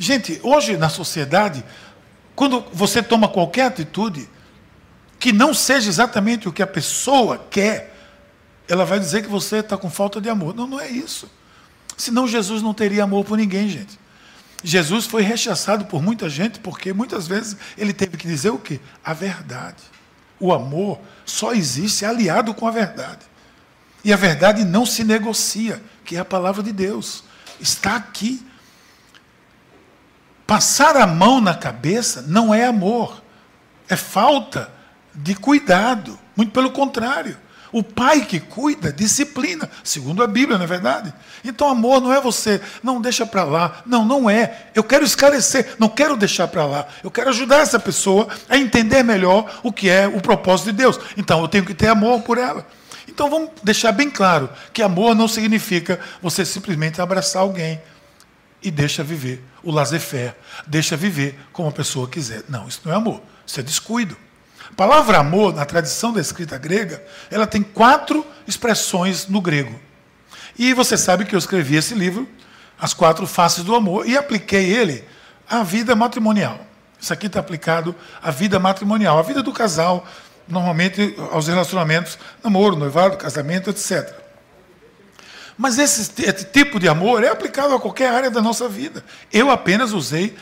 Gente, 0.00 0.40
hoje 0.42 0.78
na 0.78 0.88
sociedade, 0.88 1.62
quando 2.34 2.64
você 2.72 3.02
toma 3.02 3.28
qualquer 3.28 3.66
atitude 3.66 4.26
que 5.18 5.30
não 5.30 5.52
seja 5.52 5.90
exatamente 5.90 6.48
o 6.48 6.52
que 6.52 6.62
a 6.62 6.66
pessoa 6.66 7.36
quer, 7.50 7.94
ela 8.66 8.86
vai 8.86 8.98
dizer 8.98 9.22
que 9.22 9.28
você 9.28 9.56
está 9.56 9.76
com 9.76 9.90
falta 9.90 10.18
de 10.18 10.30
amor. 10.30 10.54
Não, 10.54 10.66
não 10.66 10.80
é 10.80 10.88
isso. 10.88 11.30
Senão 11.98 12.26
Jesus 12.26 12.62
não 12.62 12.72
teria 12.72 13.04
amor 13.04 13.26
por 13.26 13.36
ninguém, 13.36 13.68
gente. 13.68 14.00
Jesus 14.64 15.04
foi 15.04 15.20
rechaçado 15.20 15.84
por 15.84 16.02
muita 16.02 16.30
gente 16.30 16.60
porque 16.60 16.94
muitas 16.94 17.28
vezes 17.28 17.58
ele 17.76 17.92
teve 17.92 18.16
que 18.16 18.26
dizer 18.26 18.48
o 18.48 18.58
quê? 18.58 18.80
A 19.04 19.12
verdade. 19.12 19.82
O 20.40 20.50
amor 20.50 20.98
só 21.26 21.52
existe 21.52 22.06
aliado 22.06 22.54
com 22.54 22.66
a 22.66 22.70
verdade. 22.70 23.26
E 24.02 24.14
a 24.14 24.16
verdade 24.16 24.64
não 24.64 24.86
se 24.86 25.04
negocia, 25.04 25.82
que 26.06 26.16
é 26.16 26.20
a 26.20 26.24
palavra 26.24 26.62
de 26.62 26.72
Deus. 26.72 27.22
Está 27.60 27.96
aqui. 27.96 28.42
Passar 30.50 30.96
a 30.96 31.06
mão 31.06 31.40
na 31.40 31.54
cabeça 31.54 32.24
não 32.26 32.52
é 32.52 32.64
amor, 32.64 33.22
é 33.88 33.94
falta 33.94 34.68
de 35.14 35.32
cuidado. 35.36 36.18
Muito 36.34 36.50
pelo 36.50 36.72
contrário. 36.72 37.38
O 37.70 37.84
pai 37.84 38.24
que 38.24 38.40
cuida, 38.40 38.92
disciplina, 38.92 39.70
segundo 39.84 40.24
a 40.24 40.26
Bíblia, 40.26 40.58
não 40.58 40.64
é 40.64 40.66
verdade? 40.66 41.14
Então, 41.44 41.68
amor 41.68 42.00
não 42.00 42.12
é 42.12 42.20
você, 42.20 42.60
não 42.82 43.00
deixa 43.00 43.24
para 43.24 43.44
lá. 43.44 43.80
Não, 43.86 44.04
não 44.04 44.28
é. 44.28 44.66
Eu 44.74 44.82
quero 44.82 45.04
esclarecer, 45.04 45.76
não 45.78 45.88
quero 45.88 46.16
deixar 46.16 46.48
para 46.48 46.66
lá. 46.66 46.88
Eu 47.04 47.12
quero 47.12 47.30
ajudar 47.30 47.58
essa 47.58 47.78
pessoa 47.78 48.26
a 48.48 48.58
entender 48.58 49.04
melhor 49.04 49.60
o 49.62 49.72
que 49.72 49.88
é 49.88 50.08
o 50.08 50.20
propósito 50.20 50.72
de 50.72 50.78
Deus. 50.78 50.98
Então, 51.16 51.42
eu 51.42 51.46
tenho 51.46 51.64
que 51.64 51.74
ter 51.74 51.86
amor 51.86 52.22
por 52.22 52.38
ela. 52.38 52.66
Então, 53.06 53.30
vamos 53.30 53.50
deixar 53.62 53.92
bem 53.92 54.10
claro 54.10 54.50
que 54.72 54.82
amor 54.82 55.14
não 55.14 55.28
significa 55.28 56.00
você 56.20 56.44
simplesmente 56.44 57.00
abraçar 57.00 57.42
alguém 57.42 57.80
e 58.60 58.68
deixa 58.68 59.04
viver 59.04 59.48
o 59.62 59.70
laissez-faire, 59.70 60.34
deixa 60.66 60.96
viver 60.96 61.38
como 61.52 61.68
a 61.68 61.72
pessoa 61.72 62.08
quiser. 62.08 62.44
Não, 62.48 62.66
isso 62.68 62.80
não 62.84 62.92
é 62.92 62.96
amor, 62.96 63.20
isso 63.46 63.60
é 63.60 63.62
descuido. 63.62 64.16
A 64.70 64.74
palavra 64.74 65.18
amor, 65.18 65.54
na 65.54 65.64
tradição 65.64 66.12
da 66.12 66.20
escrita 66.20 66.56
grega, 66.56 67.02
ela 67.30 67.46
tem 67.46 67.62
quatro 67.62 68.24
expressões 68.46 69.26
no 69.26 69.40
grego. 69.40 69.78
E 70.58 70.72
você 70.72 70.96
sabe 70.96 71.24
que 71.24 71.34
eu 71.34 71.38
escrevi 71.38 71.76
esse 71.76 71.94
livro, 71.94 72.28
As 72.78 72.94
Quatro 72.94 73.26
Faces 73.26 73.64
do 73.64 73.74
Amor, 73.74 74.08
e 74.08 74.16
apliquei 74.16 74.72
ele 74.72 75.04
à 75.48 75.62
vida 75.62 75.96
matrimonial. 75.96 76.60
Isso 77.00 77.12
aqui 77.12 77.26
está 77.26 77.40
aplicado 77.40 77.94
à 78.22 78.30
vida 78.30 78.58
matrimonial, 78.58 79.18
à 79.18 79.22
vida 79.22 79.42
do 79.42 79.52
casal, 79.52 80.06
normalmente 80.46 81.14
aos 81.32 81.48
relacionamentos, 81.48 82.18
namoro, 82.44 82.76
noivado, 82.76 83.16
casamento, 83.16 83.70
etc. 83.70 84.12
Mas 85.60 85.78
esse, 85.78 86.10
esse, 86.22 86.46
tipo 86.46 86.80
de 86.80 86.88
amor 86.88 87.22
é 87.22 87.28
aplicado 87.28 87.74
a 87.74 87.78
qualquer 87.78 88.10
área 88.10 88.30
da 88.30 88.40
nossa 88.40 88.66
vida. 88.66 89.04
Eu 89.30 89.50
apenas 89.50 89.92
usei 89.92 90.34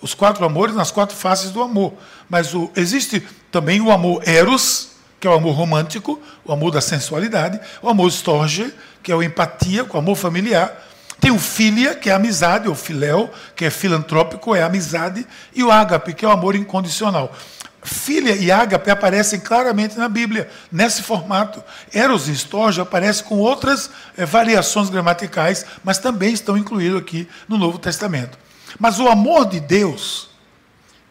os 0.00 0.14
quatro 0.14 0.46
amores 0.46 0.74
nas 0.74 0.90
quatro 0.90 1.14
faces 1.14 1.50
do 1.50 1.62
amor. 1.62 1.92
Mas 2.26 2.54
o, 2.54 2.70
existe 2.74 3.22
também 3.52 3.82
o 3.82 3.92
amor 3.92 4.26
eros, 4.26 4.92
que 5.20 5.26
é 5.26 5.30
o 5.30 5.34
amor 5.34 5.54
romântico, 5.54 6.18
o 6.42 6.54
amor 6.54 6.70
da 6.70 6.80
sensualidade, 6.80 7.60
o 7.82 7.88
amor 7.90 8.08
storge, 8.08 8.72
que 9.02 9.12
é 9.12 9.14
o 9.14 9.22
empatia, 9.22 9.84
o 9.84 9.98
amor 9.98 10.16
familiar. 10.16 10.74
Tem 11.20 11.30
o 11.30 11.38
filia, 11.38 11.94
que 11.94 12.08
é 12.08 12.14
a 12.14 12.16
amizade, 12.16 12.66
ou 12.66 12.74
filéu, 12.74 13.30
que 13.54 13.66
é 13.66 13.70
filantrópico, 13.70 14.56
é 14.56 14.62
a 14.62 14.66
amizade, 14.66 15.26
e 15.54 15.62
o 15.62 15.70
ágape, 15.70 16.14
que 16.14 16.24
é 16.24 16.28
o 16.28 16.32
amor 16.32 16.54
incondicional. 16.54 17.30
Filha 17.86 18.34
e 18.34 18.50
ágape 18.50 18.90
aparecem 18.90 19.38
claramente 19.38 19.98
na 19.98 20.08
Bíblia, 20.08 20.48
nesse 20.72 21.02
formato. 21.02 21.62
Eros 21.92 22.28
e 22.28 22.32
estorge 22.32 22.80
aparecem 22.80 23.26
com 23.26 23.36
outras 23.36 23.90
é, 24.16 24.24
variações 24.24 24.88
gramaticais, 24.88 25.66
mas 25.84 25.98
também 25.98 26.32
estão 26.32 26.56
incluídos 26.56 26.98
aqui 26.98 27.28
no 27.46 27.58
Novo 27.58 27.78
Testamento. 27.78 28.38
Mas 28.78 28.98
o 28.98 29.06
amor 29.06 29.46
de 29.46 29.60
Deus 29.60 30.30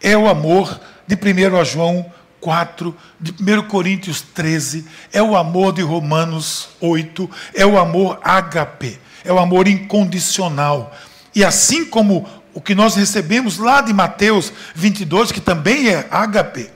é 0.01 0.17
o 0.17 0.27
amor 0.27 0.81
de 1.05 1.15
1 1.15 1.63
João 1.63 2.11
4, 2.41 2.97
de 3.19 3.31
1 3.31 3.67
Coríntios 3.67 4.21
13, 4.21 4.85
é 5.13 5.21
o 5.21 5.37
amor 5.37 5.73
de 5.73 5.83
Romanos 5.83 6.69
8, 6.81 7.29
é 7.53 7.65
o 7.67 7.77
amor 7.77 8.19
ágape, 8.23 8.99
é 9.23 9.31
o 9.31 9.37
amor 9.37 9.67
incondicional. 9.67 10.91
E 11.35 11.45
assim 11.45 11.85
como 11.85 12.27
o 12.53 12.61
que 12.61 12.75
nós 12.75 12.95
recebemos 12.95 13.57
lá 13.57 13.81
de 13.81 13.93
Mateus 13.93 14.53
22, 14.75 15.31
que 15.31 15.41
também 15.41 15.89
é 15.89 16.07
ágape, 16.11 16.69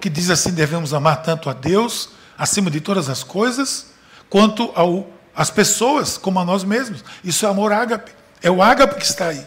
que 0.00 0.10
diz 0.10 0.30
assim: 0.30 0.52
devemos 0.52 0.92
amar 0.92 1.22
tanto 1.22 1.48
a 1.48 1.52
Deus, 1.52 2.10
acima 2.36 2.70
de 2.70 2.80
todas 2.80 3.08
as 3.08 3.22
coisas, 3.22 3.86
quanto 4.28 4.72
às 5.34 5.50
pessoas, 5.50 6.18
como 6.18 6.40
a 6.40 6.44
nós 6.44 6.64
mesmos. 6.64 7.04
Isso 7.22 7.46
é 7.46 7.48
amor 7.48 7.72
ágape. 7.72 8.12
É 8.42 8.50
o 8.50 8.62
ágape 8.62 8.96
que 8.96 9.04
está 9.04 9.28
aí. 9.28 9.46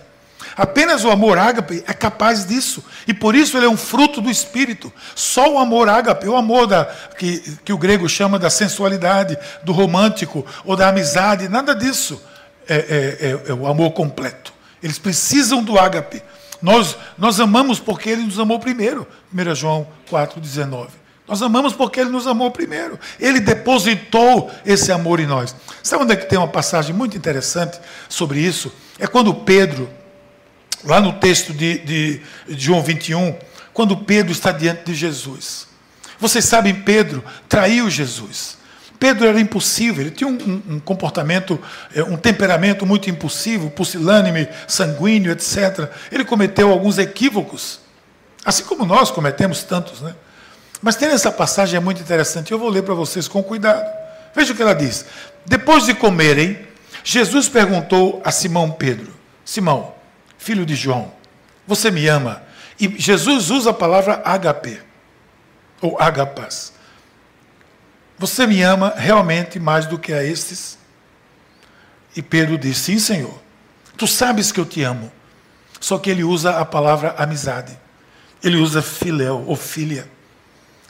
Apenas 0.56 1.04
o 1.04 1.12
amor 1.12 1.38
ágape 1.38 1.84
é 1.86 1.94
capaz 1.94 2.46
disso. 2.46 2.84
E 3.06 3.14
por 3.14 3.36
isso 3.36 3.58
ele 3.58 3.66
é 3.66 3.70
um 3.70 3.76
fruto 3.76 4.22
do 4.22 4.30
Espírito. 4.30 4.92
Só 5.14 5.54
o 5.54 5.60
amor 5.60 5.90
ágape, 5.90 6.28
o 6.28 6.36
amor 6.38 6.66
da, 6.66 6.86
que, 7.18 7.40
que 7.66 7.74
o 7.74 7.78
grego 7.78 8.08
chama 8.08 8.40
da 8.40 8.50
sensualidade, 8.50 9.38
do 9.64 9.74
romântico 9.74 10.46
ou 10.64 10.78
da 10.78 10.88
amizade, 10.88 11.50
nada 11.50 11.76
disso 11.76 12.22
é, 12.68 12.76
é, 12.76 13.28
é, 13.28 13.50
é 13.50 13.54
o 13.54 13.68
amor 13.68 13.92
completo. 13.92 14.55
Eles 14.86 15.00
precisam 15.00 15.64
do 15.64 15.80
ágape. 15.80 16.22
Nós, 16.62 16.96
nós 17.18 17.40
amamos 17.40 17.80
porque 17.80 18.08
ele 18.08 18.22
nos 18.22 18.40
amou 18.40 18.60
primeiro. 18.60 19.08
1 19.34 19.56
João 19.56 19.88
4,19. 20.12 20.90
Nós 21.28 21.42
amamos 21.42 21.74
porque 21.74 22.00
ele 22.00 22.12
nos 22.12 22.28
amou 22.28 22.52
primeiro. 22.52 23.00
Ele 23.20 23.40
depositou 23.40 24.52
esse 24.64 24.92
amor 24.92 25.20
em 25.20 25.26
nós. 25.26 25.56
Sabe 25.82 26.04
onde 26.04 26.14
é 26.14 26.16
que 26.16 26.30
tem 26.30 26.38
uma 26.38 26.48
passagem 26.48 26.94
muito 26.94 27.18
interessante 27.18 27.80
sobre 28.08 28.40
isso? 28.40 28.72
É 29.00 29.08
quando 29.08 29.34
Pedro, 29.34 29.90
lá 30.84 31.02
no 31.02 31.14
texto 31.14 31.52
de, 31.52 31.80
de, 31.80 32.22
de 32.48 32.64
João 32.64 32.84
21, 32.84 33.36
quando 33.74 33.98
Pedro 33.98 34.32
está 34.32 34.52
diante 34.52 34.84
de 34.84 34.94
Jesus. 34.94 35.68
Vocês 36.20 36.46
sabem, 36.46 36.76
Pedro 36.76 37.24
traiu 37.50 37.90
Jesus. 37.90 38.60
Pedro 39.06 39.28
era 39.28 39.40
impulsivo, 39.40 40.02
ele 40.02 40.10
tinha 40.10 40.28
um, 40.28 40.34
um, 40.34 40.76
um 40.76 40.80
comportamento, 40.80 41.62
é, 41.94 42.02
um 42.02 42.18
temperamento 42.18 42.88
muito 42.88 43.08
impulsivo, 43.08 43.70
pusilânime, 43.70 44.48
sanguíneo, 44.68 45.32
etc. 45.32 45.92
Ele 46.12 46.26
cometeu 46.26 46.72
alguns 46.72 46.98
equívocos, 46.98 47.82
assim 48.44 48.64
como 48.64 48.84
nós 48.84 49.12
cometemos 49.12 49.62
tantos, 49.62 50.02
né? 50.02 50.16
Mas 50.82 50.96
tem 50.96 51.10
essa 51.10 51.32
passagem 51.32 51.78
é 51.78 51.80
muito 51.80 52.02
interessante, 52.02 52.52
eu 52.52 52.58
vou 52.58 52.68
ler 52.68 52.82
para 52.82 52.96
vocês 52.96 53.28
com 53.28 53.44
cuidado. 53.44 53.86
Veja 54.34 54.54
o 54.54 54.56
que 54.56 54.64
ela 54.64 54.74
diz. 54.74 55.06
Depois 55.46 55.86
de 55.86 55.94
comerem, 55.94 56.68
Jesus 57.04 57.48
perguntou 57.48 58.24
a 58.26 58.32
Simão 58.32 58.72
Pedro: 58.72 59.14
Simão, 59.46 59.94
filho 60.40 60.66
de 60.66 60.74
João, 60.74 61.12
você 61.68 61.92
me 61.92 62.08
ama? 62.08 62.42
E 62.80 62.88
Jesus 62.98 63.52
usa 63.52 63.70
a 63.70 63.74
palavra 63.74 64.24
HP, 64.24 64.80
ou 65.80 65.96
agapas. 66.02 66.74
Você 68.18 68.48
me 68.48 68.62
ama 68.62 68.94
realmente 68.96 69.60
mais 69.60 69.86
do 69.86 70.00
que 70.00 70.14
a 70.14 70.24
estes? 70.24 70.78
E 72.16 72.22
Pedro 72.22 72.58
disse: 72.58 72.82
Sim, 72.82 73.00
Senhor. 73.00 73.42
Tu 73.98 74.08
sabes 74.08 74.52
que 74.52 74.60
eu 74.60 74.66
te 74.66 74.82
amo. 74.84 75.12
Só 75.80 75.98
que 75.98 76.10
ele 76.10 76.24
usa 76.24 76.60
a 76.60 76.66
palavra 76.66 77.16
amizade. 77.18 77.78
Ele 78.44 78.58
usa 78.58 78.82
filéu 78.82 79.44
ou 79.46 79.56
filha. 79.56 80.08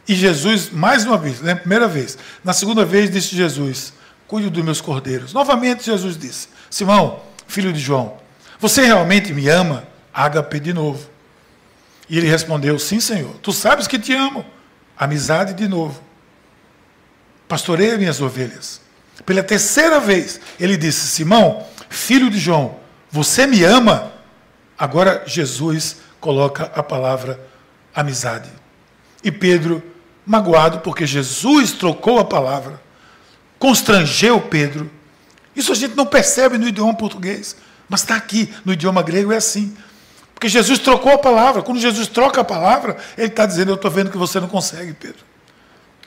E 0.07 0.13
Jesus, 0.13 0.69
mais 0.69 1.03
uma 1.05 1.17
vez, 1.17 1.39
na 1.41 1.47
né, 1.47 1.55
primeira 1.55 1.87
vez, 1.87 2.17
na 2.43 2.53
segunda 2.53 2.85
vez 2.85 3.09
disse 3.09 3.35
Jesus: 3.35 3.93
Cuide 4.27 4.49
dos 4.49 4.63
meus 4.63 4.81
cordeiros. 4.81 5.33
Novamente 5.33 5.85
Jesus 5.85 6.17
disse: 6.17 6.49
Simão, 6.69 7.21
filho 7.47 7.73
de 7.73 7.79
João, 7.79 8.17
você 8.59 8.85
realmente 8.85 9.33
me 9.33 9.47
ama? 9.49 9.87
Ágape 10.13 10.59
de 10.59 10.73
novo. 10.73 11.09
E 12.07 12.17
ele 12.17 12.27
respondeu: 12.27 12.77
Sim, 12.77 12.99
Senhor. 12.99 13.35
Tu 13.41 13.51
sabes 13.51 13.87
que 13.87 13.97
te 13.97 14.13
amo. 14.13 14.45
Amizade 14.97 15.53
de 15.53 15.67
novo. 15.67 16.04
Pastoreia 17.47 17.97
minhas 17.97 18.21
ovelhas. 18.21 18.81
Pela 19.25 19.43
terceira 19.43 19.99
vez, 19.99 20.39
ele 20.59 20.77
disse: 20.77 21.07
Simão, 21.07 21.65
filho 21.89 22.29
de 22.29 22.39
João, 22.39 22.77
você 23.11 23.47
me 23.47 23.63
ama? 23.63 24.11
Agora 24.77 25.23
Jesus 25.25 25.97
coloca 26.19 26.71
a 26.75 26.83
palavra 26.83 27.39
amizade. 27.93 28.49
E 29.23 29.31
Pedro, 29.31 29.81
magoado 30.25 30.79
porque 30.79 31.05
Jesus 31.05 31.71
trocou 31.71 32.19
a 32.19 32.25
palavra, 32.25 32.81
constrangeu 33.57 34.41
Pedro. 34.41 34.91
Isso 35.55 35.71
a 35.71 35.75
gente 35.75 35.95
não 35.95 36.05
percebe 36.05 36.57
no 36.57 36.67
idioma 36.67 36.93
português, 36.93 37.55
mas 37.87 38.01
está 38.01 38.15
aqui, 38.15 38.53
no 38.65 38.73
idioma 38.73 39.01
grego 39.01 39.31
é 39.31 39.37
assim. 39.37 39.75
Porque 40.33 40.49
Jesus 40.49 40.79
trocou 40.79 41.13
a 41.13 41.17
palavra. 41.17 41.61
Quando 41.61 41.79
Jesus 41.79 42.07
troca 42.07 42.41
a 42.41 42.43
palavra, 42.43 42.97
ele 43.17 43.27
está 43.27 43.45
dizendo: 43.45 43.71
Eu 43.71 43.75
estou 43.75 43.89
vendo 43.89 44.11
que 44.11 44.17
você 44.17 44.39
não 44.39 44.49
consegue, 44.49 44.93
Pedro. 44.93 45.23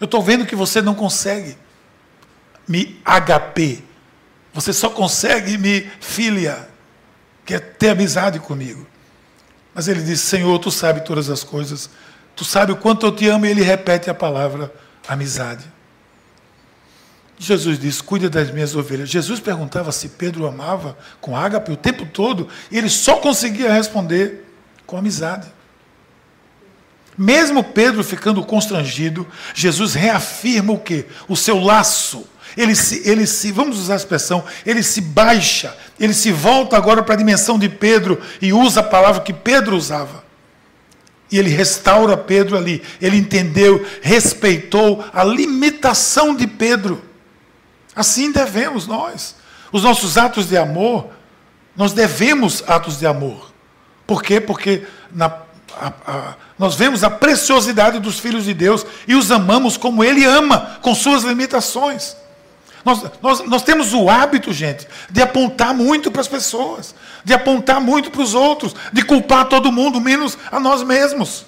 Eu 0.01 0.05
estou 0.05 0.23
vendo 0.23 0.47
que 0.47 0.55
você 0.55 0.81
não 0.81 0.95
consegue 0.95 1.57
me 2.67 3.01
HP. 3.05 3.83
Você 4.53 4.73
só 4.73 4.91
consegue 4.91 5.59
me 5.59 5.91
filia, 6.01 6.69
que 7.45 7.55
é 7.55 7.59
ter 7.59 7.91
amizade 7.91 8.39
comigo. 8.39 8.87
Mas 9.75 9.89
ele 9.89 10.03
diz: 10.03 10.21
Senhor, 10.21 10.59
tu 10.59 10.71
sabes 10.71 11.03
todas 11.05 11.31
as 11.31 11.43
coisas. 11.43 11.91
Tu 12.37 12.45
sabes 12.45 12.75
o 12.75 12.79
quanto 12.79 13.07
eu 13.07 13.13
te 13.13 13.29
amo. 13.29 13.47
E 13.47 13.51
ele 13.51 13.63
repete 13.63 14.09
a 14.11 14.15
palavra 14.15 14.73
amizade. 15.07 15.65
Jesus 17.39 17.79
disse: 17.79 18.03
Cuida 18.03 18.29
das 18.29 18.51
minhas 18.51 18.75
ovelhas. 18.75 19.09
Jesus 19.09 19.41
perguntava 19.41 19.93
se 19.93 20.11
Pedro 20.11 20.47
amava 20.47 20.99
com 21.21 21.37
ágape 21.37 21.73
o 21.73 21.77
tempo 21.77 22.05
todo, 22.07 22.49
e 22.71 22.77
ele 22.77 22.89
só 22.89 23.17
conseguia 23.17 23.73
responder 23.73 24.45
com 24.87 24.97
amizade. 24.97 25.47
Mesmo 27.19 27.65
Pedro 27.65 28.05
ficando 28.05 28.45
constrangido, 28.45 29.27
Jesus 29.53 29.95
reafirma 29.95 30.73
o 30.73 30.79
quê? 30.79 31.07
O 31.27 31.35
seu 31.35 31.59
laço. 31.59 32.25
Ele 32.57 32.77
se, 32.77 33.09
ele 33.09 33.27
se, 33.27 33.51
vamos 33.51 33.79
usar 33.79 33.95
a 33.95 33.97
expressão, 33.97 34.45
ele 34.65 34.83
se 34.83 35.01
baixa, 35.01 35.77
ele 35.99 36.15
se 36.15 36.31
volta 36.31 36.77
agora 36.77 37.03
para 37.03 37.15
a 37.15 37.19
dimensão 37.19 37.59
de 37.59 37.69
Pedro 37.69 38.21
e 38.41 38.53
usa 38.53 38.81
a 38.81 38.85
palavra 38.85 39.23
que 39.23 39.33
Pedro 39.33 39.77
usava. 39.77 40.25
E 41.31 41.39
ele 41.39 41.51
restaura 41.51 42.17
Pedro 42.17 42.57
ali. 42.57 42.83
Ele 43.03 43.17
entendeu, 43.19 43.85
respeitou 44.01 45.05
a 45.13 45.25
limitação 45.25 46.35
de 46.35 46.47
Pedro. 46.47 47.03
Assim 47.95 48.33
devemos 48.33 48.87
nós. 48.87 49.35
Os 49.71 49.83
nossos 49.83 50.17
atos 50.17 50.49
de 50.49 50.57
amor, 50.57 51.11
nós 51.77 51.93
devemos 51.93 52.65
atos 52.67 52.99
de 52.99 53.07
amor. 53.07 53.53
Por 54.07 54.23
quê? 54.23 54.41
Porque 54.41 54.87
na, 55.13 55.29
a, 55.81 55.93
a, 56.07 56.35
nós 56.59 56.75
vemos 56.75 57.05
a 57.05 57.11
preciosidade 57.11 57.99
dos 57.99 58.19
filhos 58.19 58.45
de 58.45 58.55
Deus 58.55 58.85
e 59.07 59.15
os 59.15 59.31
amamos 59.31 59.77
como 59.77 60.03
Ele 60.03 60.25
ama, 60.25 60.79
com 60.83 60.95
suas 60.95 61.23
limitações. 61.23 62.17
Nós, 62.85 63.03
nós, 63.21 63.41
nós 63.47 63.63
temos 63.63 63.93
o 63.93 64.09
hábito, 64.09 64.53
gente, 64.53 64.87
de 65.11 65.21
apontar 65.21 65.75
muito 65.75 66.11
para 66.11 66.21
as 66.21 66.29
pessoas, 66.29 66.95
de 67.25 67.35
apontar 67.35 67.81
muito 67.81 68.11
para 68.11 68.23
os 68.23 68.35
outros, 68.35 68.75
de 68.93 69.03
culpar 69.03 69.47
todo 69.47 69.73
mundo, 69.73 70.01
menos 70.01 70.39
a 70.51 70.59
nós 70.59 70.83
mesmos. 70.83 71.45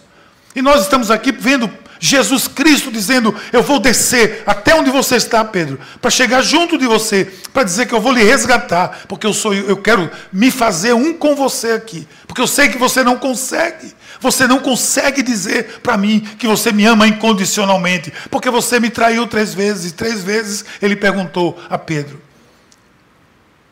E 0.54 0.60
nós 0.60 0.82
estamos 0.82 1.10
aqui 1.10 1.32
vendo 1.32 1.70
Jesus 2.00 2.48
Cristo 2.48 2.90
dizendo: 2.90 3.34
Eu 3.52 3.62
vou 3.62 3.78
descer 3.78 4.42
até 4.46 4.74
onde 4.74 4.90
você 4.90 5.16
está, 5.16 5.44
Pedro, 5.44 5.78
para 6.00 6.10
chegar 6.10 6.40
junto 6.40 6.78
de 6.78 6.86
você, 6.86 7.30
para 7.52 7.62
dizer 7.62 7.86
que 7.86 7.94
eu 7.94 8.00
vou 8.00 8.12
lhe 8.12 8.24
resgatar, 8.24 9.02
porque 9.06 9.26
eu 9.26 9.34
sou 9.34 9.52
eu 9.52 9.76
quero 9.76 10.10
me 10.32 10.50
fazer 10.50 10.94
um 10.94 11.12
com 11.12 11.36
você 11.36 11.72
aqui, 11.72 12.08
porque 12.26 12.40
eu 12.40 12.46
sei 12.46 12.68
que 12.68 12.78
você 12.78 13.04
não 13.04 13.18
consegue. 13.18 13.94
Você 14.18 14.46
não 14.46 14.58
consegue 14.58 15.22
dizer 15.22 15.80
para 15.82 15.96
mim 15.96 16.20
que 16.38 16.46
você 16.46 16.72
me 16.72 16.84
ama 16.84 17.06
incondicionalmente, 17.06 18.12
porque 18.30 18.50
você 18.50 18.78
me 18.78 18.90
traiu 18.90 19.26
três 19.26 19.54
vezes, 19.54 19.92
e 19.92 19.94
três 19.94 20.22
vezes 20.22 20.64
ele 20.80 20.96
perguntou 20.96 21.58
a 21.68 21.78
Pedro: 21.78 22.20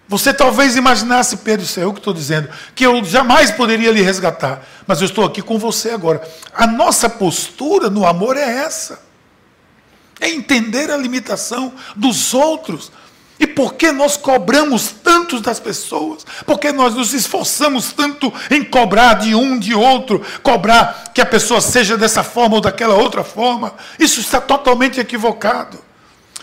você 0.09 0.33
talvez 0.33 0.75
imaginasse, 0.75 1.37
Pedro, 1.37 1.67
isso 1.67 1.79
é 1.79 1.85
eu 1.85 1.93
que 1.93 2.01
estou 2.01 2.15
dizendo, 2.15 2.49
que 2.75 2.87
eu 2.87 3.05
jamais 3.05 3.51
poderia 3.51 3.93
lhe 3.93 4.01
resgatar, 4.01 4.65
mas 4.87 5.03
eu 5.03 5.05
estou 5.05 5.25
aqui 5.25 5.43
com 5.43 5.59
você 5.59 5.91
agora. 5.91 6.27
A 6.55 6.67
nossa 6.67 7.11
postura 7.11 7.91
no 7.91 8.07
amor 8.07 8.39
é 8.39 8.65
essa: 8.65 9.01
é 10.19 10.31
entender 10.31 10.91
a 10.91 10.97
limitação 10.97 11.75
dos 11.95 12.33
outros. 12.33 12.91
E 13.41 13.47
por 13.47 13.75
que 13.75 13.93
nós 13.93 14.17
cobramos 14.17 14.93
tanto 15.05 15.39
das 15.41 15.61
pessoas? 15.61 16.27
Por 16.45 16.59
que 16.59 16.73
nós 16.73 16.95
nos 16.95 17.13
esforçamos 17.15 17.93
tanto 17.93 18.33
em 18.51 18.65
cobrar 18.65 19.15
de 19.15 19.33
um, 19.33 19.57
de 19.57 19.75
outro, 19.75 20.25
cobrar 20.43 21.13
que 21.15 21.21
a 21.21 21.27
pessoa 21.27 21.61
seja 21.61 21.97
dessa 21.97 22.25
forma 22.25 22.57
ou 22.57 22.61
daquela 22.61 22.97
outra 22.97 23.23
forma? 23.23 23.75
Isso 23.97 24.19
está 24.19 24.41
totalmente 24.41 24.99
equivocado. 24.99 25.79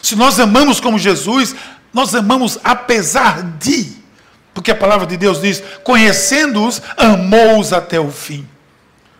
Se 0.01 0.15
nós 0.15 0.39
amamos 0.39 0.79
como 0.79 0.99
Jesus, 0.99 1.55
nós 1.95 2.13
amamos 2.13 2.59
apesar 2.61 3.41
de, 3.41 3.93
porque 4.53 4.69
a 4.69 4.75
palavra 4.75 5.07
de 5.07 5.15
Deus 5.15 5.39
diz: 5.39 5.63
conhecendo-os, 5.81 6.81
amou-os 6.97 7.71
até 7.71 7.97
o 7.97 8.11
fim. 8.11 8.45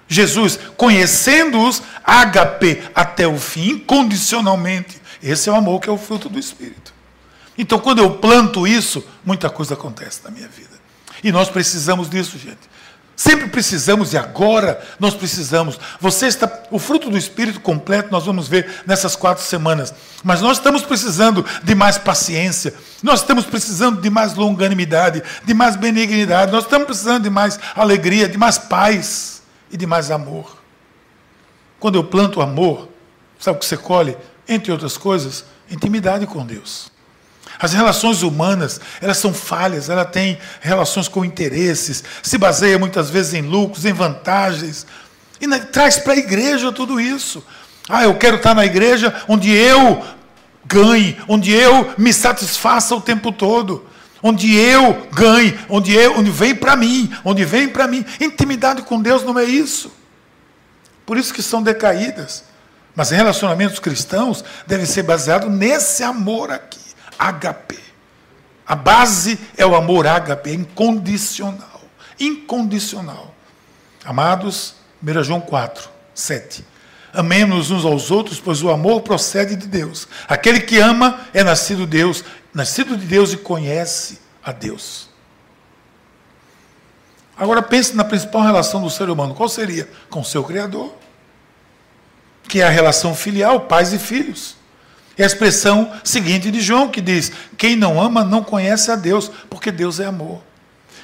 Jesus, 0.10 0.60
conhecendo-os, 0.76 1.82
agape 2.04 2.84
até 2.94 3.26
o 3.26 3.38
fim, 3.38 3.70
incondicionalmente. 3.70 5.02
Esse 5.24 5.48
é 5.48 5.54
o 5.54 5.56
amor 5.56 5.80
que 5.80 5.90
é 5.90 5.92
o 5.92 5.98
fruto 5.98 6.28
do 6.28 6.38
Espírito. 6.38 6.94
Então, 7.58 7.80
quando 7.80 8.00
eu 8.00 8.18
planto 8.18 8.68
isso, 8.68 9.08
muita 9.24 9.50
coisa 9.50 9.74
acontece 9.74 10.20
na 10.26 10.30
minha 10.30 10.50
vida. 10.50 10.76
E 11.24 11.32
nós 11.32 11.50
precisamos 11.50 12.10
disso, 12.10 12.38
gente. 12.38 12.60
Sempre 13.16 13.48
precisamos 13.48 14.12
e 14.12 14.18
agora 14.18 14.82
nós 15.00 15.14
precisamos. 15.14 15.80
Você 16.02 16.28
está 16.28 16.52
o 16.70 16.78
fruto 16.78 17.10
do 17.10 17.18
espírito 17.18 17.62
completo 17.62 18.12
nós 18.12 18.26
vamos 18.26 18.48
ver 18.48 18.84
nessas 18.86 19.16
quatro 19.16 19.44
semanas. 19.44 19.94
Mas 20.24 20.42
nós 20.42 20.58
estamos 20.58 20.82
precisando 20.82 21.46
de 21.64 21.74
mais 21.74 21.98
paciência. 21.98 22.74
Nós 23.02 23.22
estamos 23.22 23.46
precisando 23.46 24.02
de 24.02 24.10
mais 24.10 24.34
longanimidade, 24.34 25.24
de 25.46 25.54
mais 25.54 25.78
benignidade. 25.78 26.52
Nós 26.52 26.66
estamos 26.66 26.88
precisando 26.88 27.24
de 27.24 27.30
mais 27.30 27.58
alegria, 27.74 28.28
de 28.28 28.38
mais 28.38 28.58
paz 28.58 29.42
e 29.72 29.78
de 29.78 29.86
mais 29.86 30.12
amor. 30.12 30.58
Quando 31.80 31.96
eu 31.96 32.04
planto 32.04 32.42
amor, 32.42 32.90
sabe 33.40 33.58
o 33.58 33.60
que 33.60 33.66
você 33.66 33.78
colhe? 33.78 34.18
Entre 34.48 34.72
outras 34.72 34.98
coisas, 34.98 35.46
intimidade 35.70 36.28
com 36.28 36.46
Deus. 36.46 36.92
As 37.60 37.74
relações 37.74 38.22
humanas, 38.22 38.80
elas 39.02 39.18
são 39.18 39.34
falhas, 39.34 39.90
ela 39.90 40.06
tem 40.06 40.38
relações 40.62 41.08
com 41.08 41.24
interesses, 41.24 42.04
se 42.22 42.38
baseia 42.38 42.78
muitas 42.78 43.10
vezes 43.10 43.34
em 43.34 43.42
lucros, 43.42 43.86
em 43.86 43.94
vantagens. 43.94 44.86
E 45.40 45.48
na, 45.48 45.60
traz 45.60 45.98
para 45.98 46.14
a 46.14 46.18
igreja 46.18 46.72
tudo 46.72 47.00
isso. 47.00 47.44
Ah, 47.88 48.04
eu 48.04 48.16
quero 48.16 48.38
estar 48.38 48.54
na 48.54 48.66
igreja 48.66 49.14
onde 49.28 49.52
eu 49.52 50.04
ganhe, 50.66 51.18
onde 51.28 51.52
eu 51.54 51.94
me 51.98 52.12
satisfaça 52.12 52.96
o 52.96 53.02
tempo 53.02 53.32
todo. 53.32 53.88
Onde 54.24 54.56
eu 54.56 55.08
ganhe, 55.14 55.58
onde 55.70 55.94
eu, 55.94 56.18
onde 56.18 56.32
vem 56.32 56.56
para 56.56 56.76
mim, 56.76 57.14
onde 57.24 57.46
vem 57.46 57.70
para 57.70 57.88
mim. 57.88 58.04
Intimidade 58.20 58.82
com 58.82 59.00
Deus 59.00 59.24
não 59.24 59.38
é 59.38 59.44
isso. 59.44 59.92
Por 61.06 61.18
isso 61.18 61.34
que 61.34 61.44
são 61.44 61.62
decaídas. 61.62 62.44
Mas 62.96 63.12
relacionamentos 63.12 63.78
cristãos 63.78 64.44
devem 64.66 64.86
ser 64.86 65.04
baseados 65.04 65.52
nesse 65.52 66.02
amor 66.02 66.50
aqui. 66.50 66.85
HP. 67.18 67.78
A 68.66 68.76
base 68.76 69.40
é 69.58 69.66
o 69.66 69.76
amor 69.76 70.08
ágape, 70.08 70.50
é 70.50 70.54
incondicional. 70.54 71.82
Incondicional. 72.20 73.34
Amados, 74.04 74.76
1 75.04 75.24
João 75.24 75.42
4, 75.42 75.90
7. 76.14 76.66
Amemos 77.14 77.72
uns 77.72 77.86
aos 77.86 78.12
outros, 78.12 78.40
pois 78.40 78.62
o 78.62 78.70
amor 78.70 79.02
procede 79.02 79.56
de 79.56 79.68
Deus. 79.68 80.08
Aquele 80.28 80.60
que 80.60 80.78
ama 80.80 81.22
é 81.34 81.44
nascido 81.44 81.80
de 81.86 81.98
Deus, 81.98 82.24
nascido 82.54 82.98
de 82.98 83.06
Deus 83.06 83.34
e 83.34 83.38
conhece 83.38 84.20
a 84.44 84.52
Deus. 84.52 85.10
Agora 87.38 87.62
pense 87.62 87.96
na 87.96 88.04
principal 88.04 88.44
relação 88.44 88.82
do 88.82 88.90
ser 88.90 89.10
humano. 89.10 89.36
Qual 89.36 89.50
seria? 89.50 89.90
Com 90.10 90.24
seu 90.24 90.44
Criador. 90.44 90.94
Que 92.48 92.62
é 92.62 92.66
a 92.66 92.70
relação 92.70 93.16
filial, 93.16 93.62
pais 93.62 93.92
e 93.92 94.00
filhos. 94.00 94.56
É 95.18 95.24
a 95.24 95.28
expressão 95.28 95.92
seguinte 96.04 96.52
de 96.52 96.60
João, 96.60 96.90
que 96.90 97.02
diz: 97.02 97.32
Quem 97.58 97.76
não 97.76 98.02
ama 98.02 98.24
não 98.24 98.44
conhece 98.44 98.92
a 98.92 98.96
Deus, 98.96 99.32
porque 99.50 99.72
Deus 99.72 100.00
é 100.00 100.06
amor. 100.06 100.42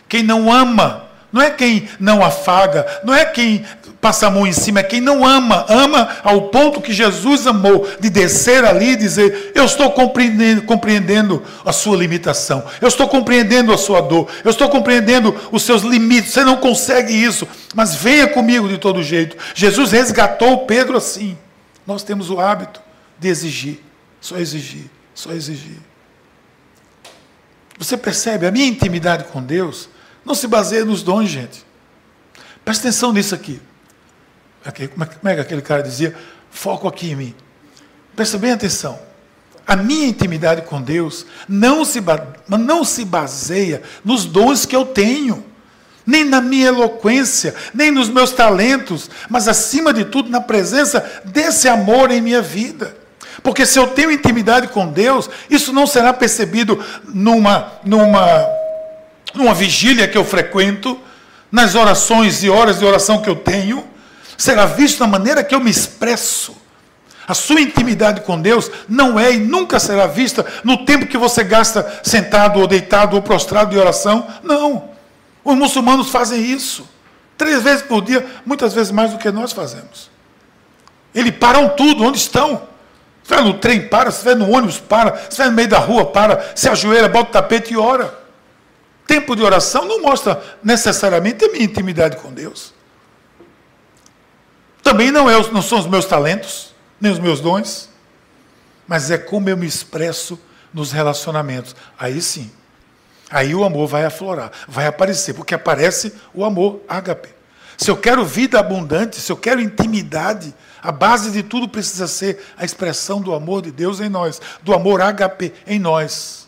Quem 0.10 0.22
não 0.22 0.52
ama, 0.52 1.06
não 1.32 1.42
é 1.42 1.50
quem 1.50 1.88
não 1.98 2.22
afaga, 2.22 2.86
não 3.06 3.14
é 3.14 3.24
quem 3.24 3.66
passa 4.02 4.28
a 4.28 4.32
mão 4.32 4.46
em 4.46 4.52
cima, 4.52 4.82
é 4.82 4.84
quem 4.84 5.00
não 5.00 5.26
ama. 5.26 5.66
Ama 5.70 6.10
ao 6.24 6.50
ponto 6.50 6.82
que 6.82 6.92
Jesus 6.92 7.48
amou, 7.48 7.88
de 8.02 8.10
descer 8.10 8.66
ali 8.66 8.90
e 8.90 8.96
dizer: 8.98 9.54
Eu 9.56 9.64
estou 9.64 9.92
compreendendo, 9.92 10.64
compreendendo 10.64 11.42
a 11.64 11.72
sua 11.72 11.96
limitação, 11.96 12.66
eu 12.82 12.90
estou 12.90 13.08
compreendendo 13.08 13.72
a 13.72 13.78
sua 13.78 14.02
dor, 14.02 14.28
eu 14.44 14.52
estou 14.52 14.68
compreendendo 14.68 15.34
os 15.54 15.64
seus 15.64 15.84
limites. 15.84 16.34
Você 16.34 16.44
não 16.44 16.58
consegue 16.58 17.14
isso, 17.14 17.48
mas 17.74 17.96
venha 17.96 18.28
comigo 18.28 18.68
de 18.68 18.78
todo 18.78 19.02
jeito. 19.02 19.38
Jesus 19.56 19.94
resgatou 19.94 20.66
Pedro 20.66 20.98
assim. 20.98 21.38
Nós 21.88 22.04
temos 22.04 22.30
o 22.30 22.42
hábito 22.42 22.82
de 23.18 23.30
exigir. 23.30 23.91
Só 24.22 24.38
exigir, 24.38 24.86
só 25.16 25.32
exigir. 25.34 25.80
Você 27.78 27.98
percebe? 27.98 28.46
A 28.46 28.52
minha 28.52 28.68
intimidade 28.68 29.24
com 29.26 29.42
Deus 29.42 29.90
não 30.24 30.36
se 30.36 30.48
baseia 30.48 30.86
nos 30.86 31.02
dons, 31.02 31.28
gente. 31.28 31.66
Presta 32.64 32.88
atenção 32.88 33.12
nisso 33.12 33.34
aqui. 33.34 33.60
Como 34.94 35.30
é 35.30 35.36
que 35.36 35.42
aquele 35.42 35.64
cara 35.64 35.82
dizia? 35.82 36.16
Foco 36.52 36.88
aqui 36.88 37.12
em 37.12 37.16
mim. 37.16 37.36
Presta 38.16 38.38
bem 38.38 38.52
atenção. 38.52 39.00
A 39.66 39.76
minha 39.76 40.08
intimidade 40.08 40.62
com 40.64 40.80
Deus 40.80 41.26
não 41.48 41.84
se, 41.84 42.00
não 42.48 42.84
se 42.84 43.04
baseia 43.04 43.82
nos 44.06 44.26
dons 44.26 44.66
que 44.66 44.76
eu 44.76 44.86
tenho, 44.86 45.44
nem 46.06 46.24
na 46.24 46.42
minha 46.42 46.68
eloquência, 46.68 47.56
nem 47.74 47.90
nos 47.90 48.10
meus 48.10 48.32
talentos, 48.32 49.10
mas 49.30 49.48
acima 49.48 49.92
de 49.92 50.06
tudo 50.06 50.30
na 50.30 50.42
presença 50.42 51.22
desse 51.26 51.68
amor 51.68 52.12
em 52.12 52.22
minha 52.22 52.42
vida. 52.42 53.01
Porque 53.44 53.66
se 53.66 53.80
eu 53.80 53.88
tenho 53.88 54.12
intimidade 54.12 54.68
com 54.68 54.88
Deus, 54.88 55.30
isso 55.50 55.74
não 55.74 55.88
será 55.88 56.14
percebido 56.14 56.84
numa, 57.06 57.72
numa, 57.84 58.48
numa 59.34 59.54
vigília 59.54 60.08
que 60.08 60.18
eu 60.18 60.24
frequento, 60.24 61.00
nas 61.52 61.76
orações 61.76 62.44
e 62.44 62.50
horas 62.50 62.80
de 62.80 62.86
oração 62.86 63.22
que 63.22 63.30
eu 63.30 63.36
tenho, 63.36 63.86
será 64.38 64.66
visto 64.66 65.00
na 65.00 65.08
maneira 65.08 65.44
que 65.44 65.54
eu 65.54 65.60
me 65.60 65.70
expresso. 65.70 66.56
A 67.28 67.34
sua 67.34 67.62
intimidade 67.62 68.22
com 68.22 68.40
Deus 68.40 68.70
não 68.88 69.20
é 69.20 69.34
e 69.34 69.38
nunca 69.38 69.80
será 69.80 70.08
vista 70.08 70.46
no 70.64 70.86
tempo 70.86 71.08
que 71.08 71.18
você 71.18 71.44
gasta 71.44 72.02
sentado 72.04 72.60
ou 72.60 72.68
deitado 72.68 73.16
ou 73.16 73.22
prostrado 73.22 73.72
de 73.72 73.78
oração. 73.78 74.28
Não. 74.44 74.90
Os 75.44 75.56
muçulmanos 75.56 76.10
fazem 76.10 76.44
isso. 76.44 76.88
Três 77.38 77.64
vezes 77.64 77.84
por 77.84 78.04
dia, 78.04 78.26
muitas 78.46 78.74
vezes 78.74 78.92
mais 78.92 79.12
do 79.12 79.18
que 79.18 79.32
nós 79.32 79.52
fazemos. 79.52 80.10
Eles 81.14 81.36
param 81.38 81.70
tudo, 81.70 82.04
onde 82.04 82.18
estão? 82.18 82.71
Estiver 83.32 83.44
no 83.44 83.54
trem, 83.54 83.88
para. 83.88 84.12
Se 84.12 84.18
estiver 84.18 84.36
no 84.36 84.50
ônibus, 84.50 84.80
para. 84.80 85.16
Se 85.16 85.30
estiver 85.30 85.50
no 85.50 85.54
meio 85.54 85.70
da 85.70 85.80
rua, 85.80 86.06
para. 86.06 86.52
Se 86.54 86.68
ajoelha, 86.68 87.08
bota 87.08 87.30
o 87.30 87.32
tapete 87.34 87.74
e 87.74 87.78
ora. 87.78 88.20
Tempo 89.08 89.36
de 89.36 89.42
oração 89.42 89.86
não 89.86 90.02
mostra 90.02 90.44
necessariamente 90.62 91.46
a 91.46 91.52
minha 91.52 91.64
intimidade 91.64 92.18
com 92.18 92.32
Deus. 92.34 92.74
Também 94.84 95.12
não, 95.12 95.30
é, 95.30 95.52
não 95.52 95.62
são 95.62 95.80
os 95.80 95.88
meus 95.88 96.06
talentos, 96.06 96.74
nem 97.00 97.12
os 97.12 97.20
meus 97.20 97.40
dons, 97.40 97.90
mas 98.88 99.10
é 99.10 99.18
como 99.18 99.50
eu 99.50 99.56
me 99.56 99.66
expresso 99.66 100.40
nos 100.74 100.92
relacionamentos. 100.92 101.76
Aí 101.98 102.22
sim. 102.22 102.52
Aí 103.30 103.56
o 103.56 103.64
amor 103.64 103.88
vai 103.88 104.04
aflorar, 104.04 104.52
vai 104.68 104.88
aparecer, 104.88 105.34
porque 105.34 105.56
aparece 105.56 106.14
o 106.34 106.44
amor 106.44 106.82
ágape. 106.88 107.30
Se 107.78 107.90
eu 107.90 107.96
quero 107.96 108.26
vida 108.26 108.60
abundante, 108.60 109.22
se 109.22 109.32
eu 109.32 109.38
quero 109.38 109.62
intimidade, 109.62 110.54
a 110.82 110.92
base 110.92 111.32
de 111.32 111.44
tudo 111.44 111.68
precisa 111.68 112.08
ser 112.08 112.44
a 112.58 112.66
expressão 112.66 113.22
do 113.22 113.34
amor 113.34 113.62
de 113.62 113.72
Deus 113.72 114.00
em 114.00 114.10
nós, 114.10 114.42
do 114.64 114.74
amor 114.74 115.00
HP 115.02 115.54
em 115.68 115.80
nós. 115.80 116.48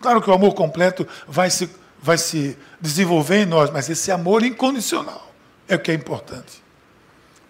Claro 0.00 0.22
que 0.22 0.30
o 0.30 0.32
amor 0.32 0.54
completo 0.54 1.06
vai 1.26 1.50
se, 1.50 1.68
vai 2.00 2.16
se 2.16 2.56
desenvolver 2.80 3.42
em 3.42 3.46
nós, 3.46 3.70
mas 3.70 3.88
esse 3.90 4.10
amor 4.10 4.42
incondicional 4.42 5.32
é 5.66 5.74
o 5.74 5.78
que 5.78 5.90
é 5.90 5.94
importante. 5.94 6.62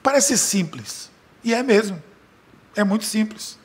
Parece 0.02 0.36
simples, 0.36 1.10
e 1.44 1.54
é 1.54 1.62
mesmo. 1.62 2.02
É 2.74 2.82
muito 2.82 3.04
simples. 3.04 3.58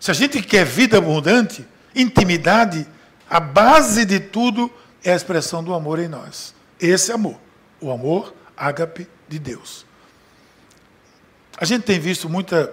Se 0.00 0.10
a 0.10 0.14
gente 0.14 0.40
quer 0.42 0.64
vida 0.64 0.98
abundante, 0.98 1.66
intimidade, 1.94 2.86
a 3.28 3.40
base 3.40 4.04
de 4.04 4.20
tudo 4.20 4.70
é 5.04 5.12
a 5.12 5.16
expressão 5.16 5.62
do 5.62 5.74
amor 5.74 5.98
em 5.98 6.08
nós. 6.08 6.54
Esse 6.80 7.12
amor, 7.12 7.38
o 7.80 7.90
amor 7.90 8.34
ágape 8.56 9.08
de 9.28 9.38
Deus. 9.38 9.87
A 11.60 11.64
gente 11.64 11.82
tem 11.82 11.98
visto 11.98 12.28
muita, 12.28 12.72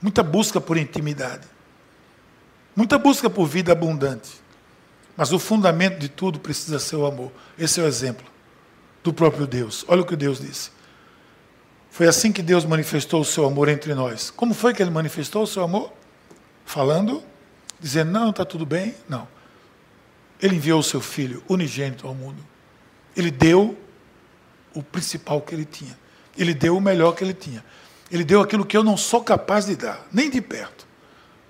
muita 0.00 0.22
busca 0.22 0.60
por 0.60 0.76
intimidade, 0.76 1.46
muita 2.76 2.98
busca 2.98 3.30
por 3.30 3.46
vida 3.46 3.72
abundante. 3.72 4.44
Mas 5.16 5.32
o 5.32 5.38
fundamento 5.38 5.98
de 5.98 6.10
tudo 6.10 6.38
precisa 6.38 6.78
ser 6.78 6.96
o 6.96 7.06
amor. 7.06 7.32
Esse 7.58 7.80
é 7.80 7.82
o 7.82 7.86
exemplo 7.86 8.26
do 9.02 9.14
próprio 9.14 9.46
Deus. 9.46 9.84
Olha 9.88 10.02
o 10.02 10.06
que 10.06 10.14
Deus 10.14 10.40
disse. 10.40 10.70
Foi 11.90 12.06
assim 12.06 12.30
que 12.30 12.42
Deus 12.42 12.66
manifestou 12.66 13.22
o 13.22 13.24
seu 13.24 13.46
amor 13.46 13.70
entre 13.70 13.94
nós. 13.94 14.30
Como 14.30 14.52
foi 14.52 14.74
que 14.74 14.82
ele 14.82 14.90
manifestou 14.90 15.44
o 15.44 15.46
seu 15.46 15.62
amor? 15.62 15.90
Falando, 16.66 17.22
dizendo: 17.80 18.10
Não, 18.10 18.28
está 18.28 18.44
tudo 18.44 18.66
bem. 18.66 18.94
Não. 19.08 19.26
Ele 20.42 20.56
enviou 20.56 20.80
o 20.80 20.82
seu 20.82 21.00
filho 21.00 21.42
unigênito 21.48 22.06
ao 22.06 22.14
mundo. 22.14 22.44
Ele 23.16 23.30
deu 23.30 23.78
o 24.74 24.82
principal 24.82 25.40
que 25.40 25.54
ele 25.54 25.64
tinha. 25.64 25.98
Ele 26.36 26.52
deu 26.52 26.76
o 26.76 26.80
melhor 26.80 27.12
que 27.12 27.24
ele 27.24 27.32
tinha. 27.32 27.64
Ele 28.10 28.24
deu 28.24 28.40
aquilo 28.40 28.64
que 28.64 28.76
eu 28.76 28.84
não 28.84 28.96
sou 28.96 29.22
capaz 29.22 29.66
de 29.66 29.76
dar, 29.76 30.06
nem 30.12 30.30
de 30.30 30.40
perto, 30.40 30.86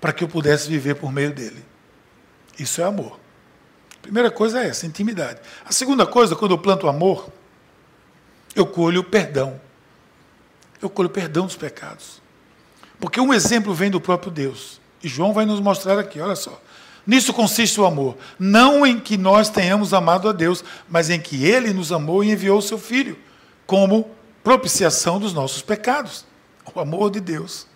para 0.01 0.11
que 0.11 0.23
eu 0.23 0.27
pudesse 0.27 0.67
viver 0.67 0.95
por 0.95 1.11
meio 1.11 1.31
dele. 1.31 1.63
Isso 2.57 2.81
é 2.81 2.83
amor. 2.83 3.19
A 3.97 4.01
primeira 4.01 4.31
coisa 4.31 4.63
é 4.63 4.67
essa, 4.67 4.85
intimidade. 4.85 5.39
A 5.63 5.71
segunda 5.71 6.05
coisa, 6.05 6.35
quando 6.35 6.51
eu 6.51 6.57
planto 6.57 6.87
amor, 6.87 7.29
eu 8.55 8.65
colho 8.65 9.03
perdão. 9.03 9.59
Eu 10.81 10.89
colho 10.89 11.09
perdão 11.09 11.45
dos 11.45 11.55
pecados. 11.55 12.21
Porque 12.99 13.19
um 13.19 13.33
exemplo 13.33 13.73
vem 13.73 13.91
do 13.91 14.01
próprio 14.01 14.31
Deus. 14.31 14.81
E 15.03 15.07
João 15.07 15.33
vai 15.33 15.45
nos 15.45 15.59
mostrar 15.59 15.99
aqui, 15.99 16.19
olha 16.19 16.35
só. 16.35 16.59
Nisso 17.05 17.31
consiste 17.33 17.79
o 17.79 17.85
amor. 17.85 18.17
Não 18.39 18.85
em 18.85 18.99
que 18.99 19.15
nós 19.15 19.49
tenhamos 19.49 19.93
amado 19.93 20.27
a 20.27 20.31
Deus, 20.31 20.63
mas 20.89 21.09
em 21.09 21.19
que 21.19 21.45
Ele 21.45 21.71
nos 21.71 21.91
amou 21.91 22.23
e 22.23 22.31
enviou 22.31 22.57
o 22.57 22.61
seu 22.61 22.79
Filho 22.79 23.17
como 23.65 24.09
propiciação 24.43 25.19
dos 25.19 25.33
nossos 25.33 25.61
pecados 25.61 26.25
o 26.75 26.79
amor 26.79 27.11
de 27.11 27.19
Deus, 27.19 27.67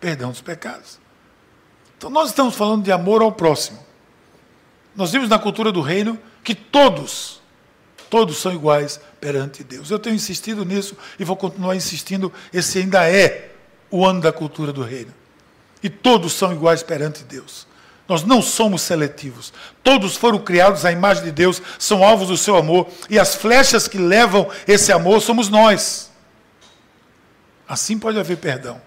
perdão 0.00 0.30
dos 0.30 0.40
pecados. 0.40 0.98
Então 1.96 2.10
nós 2.10 2.30
estamos 2.30 2.54
falando 2.54 2.84
de 2.84 2.92
amor 2.92 3.22
ao 3.22 3.32
próximo. 3.32 3.78
Nós 4.94 5.10
vimos 5.10 5.28
na 5.28 5.38
cultura 5.38 5.72
do 5.72 5.80
reino 5.80 6.18
que 6.42 6.54
todos, 6.54 7.40
todos 8.08 8.38
são 8.38 8.52
iguais 8.52 9.00
perante 9.20 9.64
Deus. 9.64 9.90
Eu 9.90 9.98
tenho 9.98 10.14
insistido 10.14 10.64
nisso 10.64 10.96
e 11.18 11.24
vou 11.24 11.36
continuar 11.36 11.74
insistindo. 11.74 12.32
Esse 12.52 12.78
ainda 12.78 13.08
é 13.08 13.52
o 13.90 14.04
ano 14.04 14.20
da 14.20 14.32
cultura 14.32 14.72
do 14.72 14.82
reino. 14.82 15.12
E 15.82 15.88
todos 15.88 16.32
são 16.32 16.52
iguais 16.52 16.82
perante 16.82 17.24
Deus. 17.24 17.66
Nós 18.06 18.22
não 18.22 18.42
somos 18.42 18.82
seletivos. 18.82 19.52
Todos 19.82 20.16
foram 20.16 20.38
criados 20.38 20.84
à 20.84 20.92
imagem 20.92 21.24
de 21.24 21.32
Deus, 21.32 21.60
são 21.78 22.04
alvos 22.04 22.28
do 22.28 22.36
seu 22.36 22.56
amor, 22.56 22.86
e 23.08 23.18
as 23.18 23.34
flechas 23.34 23.88
que 23.88 23.96
levam 23.96 24.48
esse 24.68 24.92
amor 24.92 25.20
somos 25.20 25.48
nós. 25.48 26.10
Assim 27.68 27.98
pode 27.98 28.18
haver 28.18 28.36
perdão. 28.36 28.80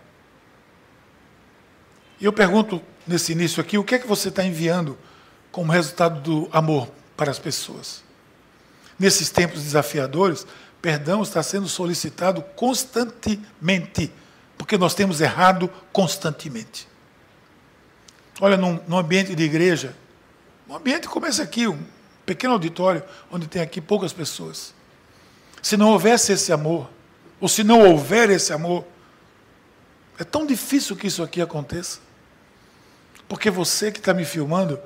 E 2.20 2.26
eu 2.26 2.34
pergunto 2.34 2.82
nesse 3.06 3.32
início 3.32 3.62
aqui, 3.62 3.78
o 3.78 3.84
que 3.84 3.96
é 3.96 4.00
que 4.00 4.08
você 4.08 4.30
está 4.30 4.44
enviando 4.44 4.98
como 5.52 5.72
resultado 5.72 6.20
do 6.22 6.50
amor 6.52 6.90
para 7.16 7.32
as 7.32 7.40
pessoas? 7.40 8.04
Nesses 9.00 9.30
tempos 9.30 9.64
desafiadores, 9.64 10.46
perdão 10.82 11.22
está 11.22 11.42
sendo 11.44 11.68
solicitado 11.68 12.42
constantemente, 12.56 14.12
porque 14.58 14.78
nós 14.78 14.96
temos 14.96 15.22
errado 15.22 15.70
constantemente. 15.92 16.88
Olha, 18.40 18.58
num, 18.58 18.80
num 18.88 18.98
ambiente 18.98 19.36
de 19.36 19.44
igreja, 19.44 19.96
um 20.68 20.76
ambiente 20.76 21.08
como 21.08 21.26
esse 21.26 21.42
aqui, 21.42 21.68
um 21.68 21.80
pequeno 22.26 22.54
auditório, 22.54 23.04
onde 23.32 23.48
tem 23.48 23.62
aqui 23.62 23.80
poucas 23.80 24.12
pessoas. 24.12 24.74
Se 25.62 25.78
não 25.78 25.90
houvesse 25.90 26.34
esse 26.34 26.52
amor, 26.52 26.90
ou 27.40 27.48
se 27.48 27.64
não 27.64 27.82
houver 27.82 28.30
esse 28.30 28.52
amor, 28.52 28.86
é 30.20 30.24
tão 30.24 30.46
difícil 30.46 30.96
que 30.96 31.08
isso 31.08 31.22
aqui 31.22 31.42
aconteça. 31.42 32.00
Porque 33.28 33.50
você 33.50 33.92
que 33.92 34.00
está 34.00 34.14
me 34.14 34.26
filmando, 34.26 34.80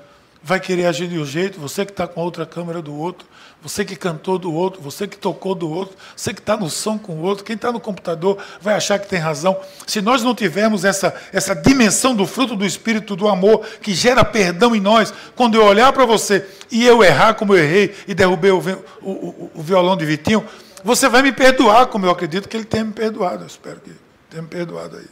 vai 0.44 0.60
querer 0.60 0.86
agir 0.86 1.08
de 1.08 1.20
um 1.20 1.26
jeito, 1.26 1.60
você 1.60 1.86
que 1.86 1.92
está 1.92 2.08
com 2.08 2.20
a 2.20 2.24
outra 2.24 2.46
câmera 2.46 2.82
do 2.82 2.96
outro, 2.96 3.28
você 3.62 3.86
que 3.86 3.96
cantou 3.96 4.40
do 4.40 4.52
outro, 4.52 4.82
você 4.82 5.08
que 5.08 5.16
tocou 5.16 5.54
do 5.54 5.70
outro, 5.70 5.96
você 6.18 6.34
que 6.34 6.40
está 6.40 6.58
no 6.58 6.68
som 6.68 6.98
com 6.98 7.14
o 7.14 7.22
outro, 7.22 7.44
quem 7.44 7.56
está 7.56 7.72
no 7.72 7.80
computador 7.80 8.40
vai 8.60 8.74
achar 8.74 8.98
que 8.98 9.08
tem 9.08 9.20
razão. 9.20 9.56
Se 9.86 10.02
nós 10.02 10.24
não 10.24 10.34
tivermos 10.34 10.84
essa, 10.84 11.14
essa 11.32 11.54
dimensão 11.54 12.16
do 12.16 12.26
fruto 12.26 12.56
do 12.56 12.66
Espírito 12.66 13.16
do 13.16 13.28
amor 13.28 13.64
que 13.82 13.94
gera 13.94 14.26
perdão 14.26 14.76
em 14.76 14.82
nós, 14.82 15.14
quando 15.36 15.56
eu 15.56 15.64
olhar 15.64 15.94
para 15.94 16.06
você 16.06 16.48
e 16.72 16.84
eu 16.84 17.04
errar 17.04 17.36
como 17.36 17.54
eu 17.54 17.64
errei 17.64 17.96
e 18.08 18.16
derrubei 18.16 18.50
o, 18.50 18.58
o, 18.58 19.12
o, 19.12 19.52
o 19.54 19.62
violão 19.62 19.96
de 19.96 20.06
Vitinho, 20.06 20.44
você 20.84 21.08
vai 21.08 21.22
me 21.22 21.32
perdoar 21.32 21.88
como 21.88 22.06
eu 22.06 22.12
acredito 22.12 22.48
que 22.48 22.58
ele 22.58 22.66
tenha 22.66 22.86
me 22.86 22.94
perdoado. 22.94 23.44
Eu 23.44 23.48
espero 23.48 23.80
que 23.80 23.92
tenha 24.30 24.42
me 24.42 24.48
perdoado 24.48 24.98
aí. 24.98 25.08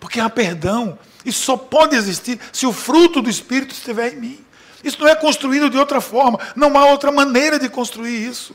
Porque 0.00 0.20
há 0.20 0.30
perdão. 0.30 0.98
Isso 1.24 1.44
só 1.44 1.56
pode 1.56 1.96
existir 1.96 2.38
se 2.52 2.66
o 2.66 2.72
fruto 2.72 3.20
do 3.20 3.28
Espírito 3.28 3.72
estiver 3.72 4.14
em 4.14 4.16
mim. 4.16 4.44
Isso 4.82 5.00
não 5.00 5.08
é 5.08 5.14
construído 5.14 5.68
de 5.68 5.76
outra 5.76 6.00
forma. 6.00 6.38
Não 6.54 6.76
há 6.78 6.86
outra 6.86 7.10
maneira 7.10 7.58
de 7.58 7.68
construir 7.68 8.26
isso. 8.26 8.54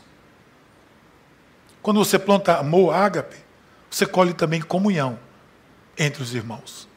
Quando 1.82 2.04
você 2.04 2.18
planta 2.18 2.58
amor, 2.58 2.96
ágape, 2.96 3.36
você 3.90 4.06
colhe 4.06 4.34
também 4.34 4.62
comunhão 4.62 5.20
entre 5.98 6.24
os 6.24 6.34
irmãos. 6.34 6.88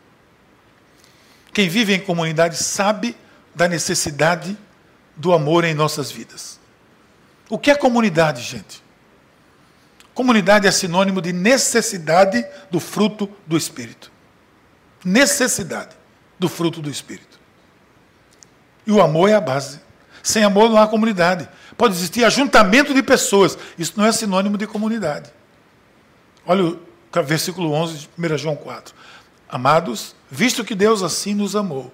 Quem 1.53 1.69
vive 1.69 1.95
em 1.95 2.01
comunidade 2.01 2.57
sabe 2.57 3.17
da 3.55 3.67
necessidade 3.67 4.57
do 5.17 5.33
amor 5.33 5.65
em 5.65 5.75
nossas 5.75 6.11
vidas. 6.11 6.61
O 7.49 7.59
que 7.59 7.71
é 7.71 7.75
comunidade, 7.75 8.43
gente? 8.43 8.86
Comunidade 10.17 10.67
é 10.67 10.71
sinônimo 10.71 11.21
de 11.21 11.31
necessidade 11.31 12.43
do 12.71 12.81
fruto 12.81 13.29
do 13.47 13.55
Espírito. 13.55 14.11
Necessidade 15.05 15.95
do 16.39 16.49
fruto 16.49 16.81
do 16.81 16.89
Espírito. 16.89 17.39
E 18.87 18.91
o 18.91 19.03
amor 19.03 19.29
é 19.29 19.35
a 19.35 19.41
base. 19.43 19.79
Sem 20.23 20.43
amor 20.43 20.71
não 20.71 20.79
há 20.79 20.89
comunidade. 20.89 21.47
Pode 21.77 21.95
existir 21.95 22.25
ajuntamento 22.25 22.95
de 22.95 23.03
pessoas. 23.03 23.59
Isso 23.79 23.93
não 23.95 24.07
é 24.07 24.11
sinônimo 24.11 24.57
de 24.57 24.67
comunidade. 24.67 25.31
Olha 26.47 26.65
o 26.65 26.79
versículo 27.23 27.73
11 27.73 27.99
de 27.99 28.09
1 28.19 28.39
João 28.39 28.57
4. 28.57 28.95
Amados, 29.47 30.17
visto 30.31 30.65
que 30.65 30.75
Deus 30.75 31.03
assim 31.03 31.35
nos 31.35 31.55
amou, 31.55 31.93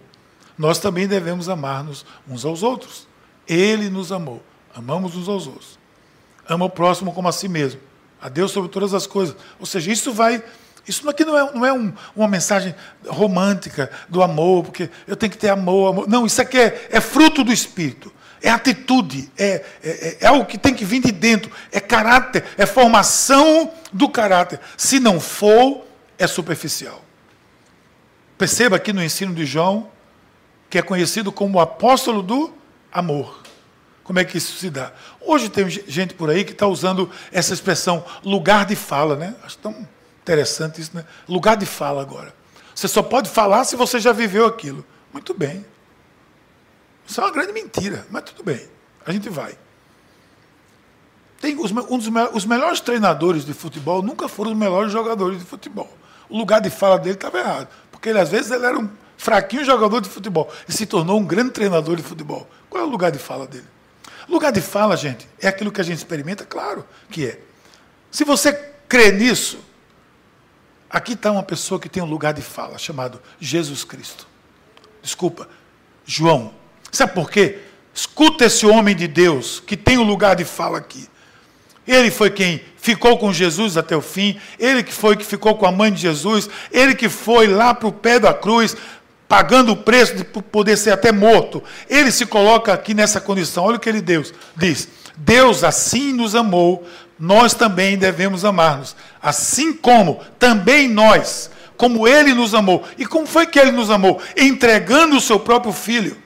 nós 0.56 0.78
também 0.78 1.08
devemos 1.08 1.48
amar-nos 1.48 2.06
uns 2.28 2.44
aos 2.44 2.62
outros. 2.62 3.08
Ele 3.48 3.90
nos 3.90 4.12
amou. 4.12 4.40
Amamos 4.72 5.16
uns 5.16 5.28
aos 5.28 5.48
outros. 5.48 5.76
Ama 6.48 6.66
o 6.66 6.70
próximo 6.70 7.12
como 7.12 7.26
a 7.26 7.32
si 7.32 7.48
mesmo. 7.48 7.90
A 8.22 8.28
Deus 8.28 8.52
sobre 8.52 8.70
todas 8.70 8.94
as 8.94 9.06
coisas. 9.06 9.36
Ou 9.58 9.66
seja, 9.66 9.90
isso 9.90 10.12
vai 10.12 10.42
isso 10.86 11.08
aqui 11.08 11.24
não 11.24 11.38
é, 11.38 11.52
não 11.52 11.66
é 11.66 11.72
um, 11.72 11.92
uma 12.14 12.26
mensagem 12.26 12.74
romântica 13.06 13.90
do 14.08 14.22
amor, 14.22 14.64
porque 14.64 14.90
eu 15.06 15.14
tenho 15.14 15.30
que 15.30 15.38
ter 15.38 15.48
amor, 15.48 15.92
amor. 15.92 16.08
Não, 16.08 16.26
isso 16.26 16.42
aqui 16.42 16.58
é, 16.58 16.88
é 16.90 17.00
fruto 17.00 17.44
do 17.44 17.52
Espírito. 17.52 18.12
É 18.42 18.50
atitude, 18.50 19.30
é, 19.38 19.64
é, 19.84 20.16
é 20.22 20.26
algo 20.26 20.44
que 20.44 20.58
tem 20.58 20.74
que 20.74 20.84
vir 20.84 21.00
de 21.00 21.12
dentro, 21.12 21.52
é 21.70 21.78
caráter, 21.78 22.44
é 22.58 22.66
formação 22.66 23.70
do 23.92 24.08
caráter. 24.08 24.58
Se 24.76 24.98
não 24.98 25.20
for, 25.20 25.86
é 26.18 26.26
superficial. 26.26 27.04
Perceba 28.36 28.74
aqui 28.74 28.92
no 28.92 29.02
ensino 29.02 29.32
de 29.32 29.46
João, 29.46 29.88
que 30.68 30.76
é 30.76 30.82
conhecido 30.82 31.30
como 31.30 31.58
o 31.58 31.60
apóstolo 31.60 32.20
do 32.20 32.52
amor. 32.92 33.41
Como 34.12 34.20
é 34.20 34.26
que 34.26 34.36
isso 34.36 34.58
se 34.58 34.68
dá? 34.68 34.92
Hoje 35.22 35.48
tem 35.48 35.66
gente 35.70 36.12
por 36.12 36.28
aí 36.28 36.44
que 36.44 36.52
está 36.52 36.66
usando 36.66 37.10
essa 37.32 37.54
expressão 37.54 38.04
lugar 38.22 38.66
de 38.66 38.76
fala, 38.76 39.16
né? 39.16 39.34
Acho 39.42 39.56
tão 39.56 39.88
Interessante 40.22 40.82
isso, 40.82 40.90
né? 40.94 41.06
Lugar 41.26 41.56
de 41.56 41.64
fala 41.64 42.02
agora. 42.02 42.34
Você 42.74 42.86
só 42.86 43.02
pode 43.02 43.30
falar 43.30 43.64
se 43.64 43.74
você 43.74 43.98
já 43.98 44.12
viveu 44.12 44.44
aquilo. 44.44 44.84
Muito 45.14 45.32
bem. 45.32 45.64
Isso 47.06 47.22
é 47.22 47.24
uma 47.24 47.32
grande 47.32 47.54
mentira, 47.54 48.06
mas 48.10 48.24
tudo 48.24 48.44
bem. 48.44 48.68
A 49.06 49.12
gente 49.12 49.30
vai. 49.30 49.56
Tem 51.40 51.58
os, 51.58 51.70
um 51.72 51.96
dos 51.96 52.08
os 52.34 52.44
melhores 52.44 52.80
treinadores 52.80 53.46
de 53.46 53.54
futebol 53.54 54.02
nunca 54.02 54.28
foram 54.28 54.52
os 54.52 54.58
melhores 54.58 54.92
jogadores 54.92 55.38
de 55.38 55.44
futebol. 55.46 55.90
O 56.28 56.36
lugar 56.36 56.60
de 56.60 56.68
fala 56.68 56.98
dele 56.98 57.14
estava 57.14 57.38
errado. 57.38 57.68
Porque 57.90 58.10
ele, 58.10 58.20
às 58.20 58.28
vezes 58.28 58.50
ele 58.50 58.66
era 58.66 58.78
um 58.78 58.90
fraquinho 59.16 59.64
jogador 59.64 60.02
de 60.02 60.10
futebol 60.10 60.52
e 60.68 60.72
se 60.72 60.84
tornou 60.84 61.18
um 61.18 61.24
grande 61.24 61.50
treinador 61.50 61.96
de 61.96 62.02
futebol. 62.02 62.46
Qual 62.70 62.84
é 62.84 62.86
o 62.86 62.90
lugar 62.90 63.10
de 63.10 63.18
fala 63.18 63.46
dele? 63.46 63.72
Lugar 64.28 64.52
de 64.52 64.60
fala, 64.60 64.96
gente, 64.96 65.28
é 65.40 65.48
aquilo 65.48 65.72
que 65.72 65.80
a 65.80 65.84
gente 65.84 65.98
experimenta, 65.98 66.44
claro 66.44 66.86
que 67.10 67.26
é. 67.26 67.40
Se 68.10 68.24
você 68.24 68.52
crê 68.88 69.10
nisso, 69.10 69.58
Aqui 70.92 71.14
está 71.14 71.32
uma 71.32 71.42
pessoa 71.42 71.80
que 71.80 71.88
tem 71.88 72.02
um 72.02 72.06
lugar 72.06 72.34
de 72.34 72.42
fala, 72.42 72.76
chamado 72.76 73.18
Jesus 73.40 73.82
Cristo. 73.82 74.26
Desculpa, 75.02 75.48
João. 76.04 76.52
Sabe 76.90 77.14
por 77.14 77.30
quê? 77.30 77.60
Escuta 77.94 78.44
esse 78.44 78.66
homem 78.66 78.94
de 78.94 79.08
Deus 79.08 79.58
que 79.58 79.74
tem 79.74 79.96
um 79.96 80.02
lugar 80.02 80.36
de 80.36 80.44
fala 80.44 80.76
aqui. 80.76 81.08
Ele 81.86 82.10
foi 82.10 82.30
quem 82.30 82.60
ficou 82.76 83.16
com 83.16 83.32
Jesus 83.32 83.78
até 83.78 83.96
o 83.96 84.02
fim, 84.02 84.38
ele 84.58 84.82
que 84.82 84.92
foi 84.92 85.16
que 85.16 85.24
ficou 85.24 85.56
com 85.56 85.64
a 85.64 85.72
mãe 85.72 85.90
de 85.90 86.02
Jesus, 86.02 86.50
ele 86.70 86.94
que 86.94 87.08
foi 87.08 87.46
lá 87.46 87.72
para 87.72 87.88
o 87.88 87.92
pé 87.92 88.18
da 88.18 88.34
cruz, 88.34 88.76
pagando 89.32 89.72
o 89.72 89.76
preço 89.76 90.14
de 90.14 90.24
poder 90.24 90.76
ser 90.76 90.90
até 90.90 91.10
morto. 91.10 91.64
Ele 91.88 92.12
se 92.12 92.26
coloca 92.26 92.70
aqui 92.70 92.92
nessa 92.92 93.18
condição. 93.18 93.64
Olha 93.64 93.78
o 93.78 93.80
que 93.80 93.88
ele 93.88 94.02
Deus 94.02 94.30
diz: 94.54 94.86
Deus 95.16 95.64
assim 95.64 96.12
nos 96.12 96.34
amou 96.34 96.86
nós 97.18 97.54
também 97.54 97.96
devemos 97.96 98.44
amar-nos. 98.44 98.94
Assim 99.22 99.72
como 99.72 100.20
também 100.38 100.86
nós, 100.86 101.50
como 101.78 102.06
Ele 102.06 102.34
nos 102.34 102.52
amou. 102.52 102.84
E 102.98 103.06
como 103.06 103.26
foi 103.26 103.46
que 103.46 103.58
Ele 103.58 103.70
nos 103.70 103.90
amou? 103.90 104.20
Entregando 104.36 105.16
o 105.16 105.20
seu 105.20 105.40
próprio 105.40 105.72
Filho. 105.72 106.16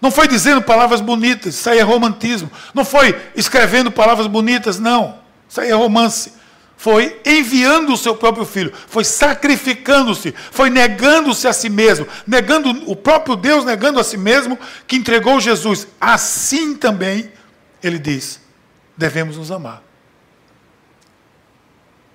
Não 0.00 0.12
foi 0.12 0.28
dizendo 0.28 0.62
palavras 0.62 1.00
bonitas, 1.00 1.54
isso 1.54 1.70
aí 1.70 1.78
é 1.78 1.82
romantismo. 1.82 2.50
Não 2.72 2.84
foi 2.84 3.18
escrevendo 3.34 3.90
palavras 3.90 4.28
bonitas, 4.28 4.78
não. 4.78 5.16
Isso 5.48 5.60
aí 5.60 5.70
é 5.70 5.74
romance. 5.74 6.34
Foi 6.82 7.20
enviando 7.24 7.92
o 7.92 7.96
seu 7.96 8.16
próprio 8.16 8.44
filho, 8.44 8.72
foi 8.88 9.04
sacrificando-se, 9.04 10.34
foi 10.50 10.68
negando-se 10.68 11.46
a 11.46 11.52
si 11.52 11.68
mesmo, 11.68 12.08
negando 12.26 12.70
o 12.90 12.96
próprio 12.96 13.36
Deus, 13.36 13.64
negando 13.64 14.00
a 14.00 14.02
si 14.02 14.16
mesmo, 14.16 14.58
que 14.84 14.96
entregou 14.96 15.38
Jesus. 15.38 15.86
Assim 16.00 16.74
também, 16.74 17.30
ele 17.80 18.00
diz, 18.00 18.40
devemos 18.96 19.36
nos 19.36 19.52
amar. 19.52 19.80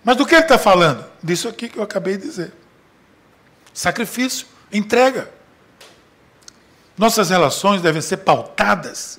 Mas 0.04 0.18
do 0.18 0.26
que 0.26 0.36
ele 0.36 0.44
está 0.44 0.58
falando? 0.58 1.06
Disso 1.24 1.48
aqui 1.48 1.70
que 1.70 1.80
eu 1.80 1.84
acabei 1.84 2.18
de 2.18 2.24
dizer. 2.24 2.52
Sacrifício, 3.74 4.48
entrega. 4.70 5.32
Nossas 6.98 7.30
relações 7.30 7.82
devem 7.82 8.02
ser 8.02 8.18
pautadas 8.18 9.18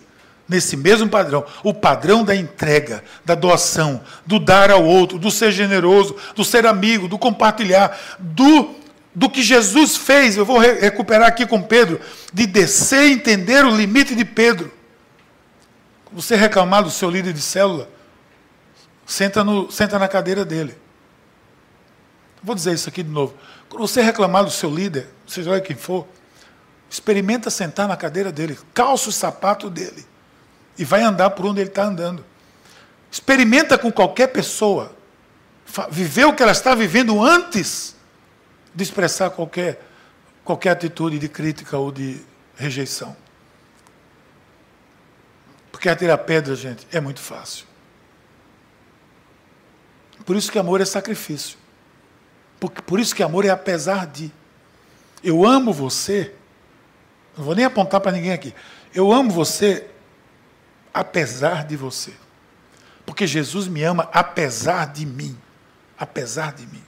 nesse 0.49 0.77
mesmo 0.77 1.09
padrão 1.09 1.45
o 1.63 1.75
padrão 1.75 2.25
da 2.25 2.35
entrega, 2.35 3.05
da 3.25 3.35
doação, 3.35 4.01
do 4.25 4.39
dar 4.39 4.71
ao 4.71 4.83
outro, 4.83 5.19
do 5.19 5.31
ser 5.31 5.53
generoso, 5.53 6.17
do 6.35 6.43
ser 6.43 6.67
amigo, 6.67 7.07
do 7.07 7.19
compartilhar, 7.19 8.17
do, 8.19 8.75
do 9.15 9.29
que 9.29 9.43
Jesus 9.43 9.97
fez. 9.97 10.37
Eu 10.37 10.47
vou 10.47 10.59
re 10.59 10.75
recuperar 10.75 11.29
aqui 11.29 11.47
com 11.47 11.61
Pedro, 11.61 12.01
de 12.33 12.47
descer 12.47 13.09
e 13.09 13.13
entender 13.13 13.65
o 13.65 13.77
limite 13.77 14.15
de 14.15 14.25
Pedro. 14.25 14.73
Você 16.11 16.35
reclamar 16.35 16.83
do 16.83 16.91
seu 16.91 17.11
líder 17.11 17.35
de 17.35 17.43
célula, 17.43 17.89
Senta, 19.07 19.43
no, 19.43 19.73
senta 19.73 19.99
na 19.99 20.07
cadeira 20.07 20.45
dele. 20.45 20.77
Vou 22.43 22.55
dizer 22.55 22.75
isso 22.75 22.91
aqui 22.91 23.03
de 23.03 23.09
novo. 23.09 23.35
Quando 23.67 23.81
você 23.81 24.03
reclamar 24.03 24.45
do 24.45 24.51
seu 24.51 24.69
líder, 24.69 25.09
seja 25.27 25.51
lá 25.51 25.61
quem 25.63 25.75
for, 25.75 26.07
experimenta 26.91 27.49
sentar 27.49 27.89
na 27.89 27.97
cadeira 27.97 28.31
dele, 28.31 28.59
calça 28.75 29.09
o 29.09 29.13
sapato 29.13 29.71
dele 29.71 30.05
e 30.79 30.85
vai 30.85 31.03
andar 31.03 31.31
por 31.31 31.45
onde 31.45 31.61
ele 31.61 31.69
está 31.69 31.85
andando. 31.85 32.25
Experimenta 33.11 33.77
com 33.77 33.91
qualquer 33.91 34.29
pessoa 34.29 34.97
viver 35.91 36.25
o 36.25 36.35
que 36.35 36.43
ela 36.43 36.53
está 36.53 36.75
vivendo 36.75 37.23
antes 37.23 37.95
de 38.75 38.83
expressar 38.83 39.31
qualquer, 39.31 39.83
qualquer 40.45 40.71
atitude 40.71 41.19
de 41.19 41.29
crítica 41.29 41.77
ou 41.77 41.91
de 41.91 42.23
rejeição. 42.57 43.17
Porque 45.71 45.89
atirar 45.89 46.19
pedra, 46.19 46.55
gente, 46.55 46.87
é 46.91 47.01
muito 47.01 47.21
fácil. 47.21 47.67
Por 50.25 50.37
isso 50.37 50.51
que 50.51 50.59
amor 50.59 50.81
é 50.81 50.85
sacrifício. 50.85 51.59
Por, 52.59 52.71
por 52.71 53.01
isso 53.01 53.15
que 53.15 53.23
amor 53.23 53.45
é 53.45 53.51
apesar 53.51 54.07
de. 54.07 54.33
Eu 55.23 55.47
amo 55.47 55.73
você. 55.73 56.35
Não 57.37 57.45
vou 57.45 57.55
nem 57.55 57.65
apontar 57.65 58.01
para 58.01 58.13
ninguém 58.13 58.33
aqui. 58.33 58.55
Eu 58.95 59.13
amo 59.13 59.31
você 59.31 59.87
apesar 60.99 61.65
de 61.65 61.77
você. 61.77 62.13
Porque 63.07 63.27
Jesus 63.27 63.69
me 63.69 63.83
ama 63.83 64.09
apesar 64.13 64.87
de 64.87 65.07
mim. 65.07 65.37
Apesar 65.99 66.53
de 66.53 66.67
mim. 66.67 66.83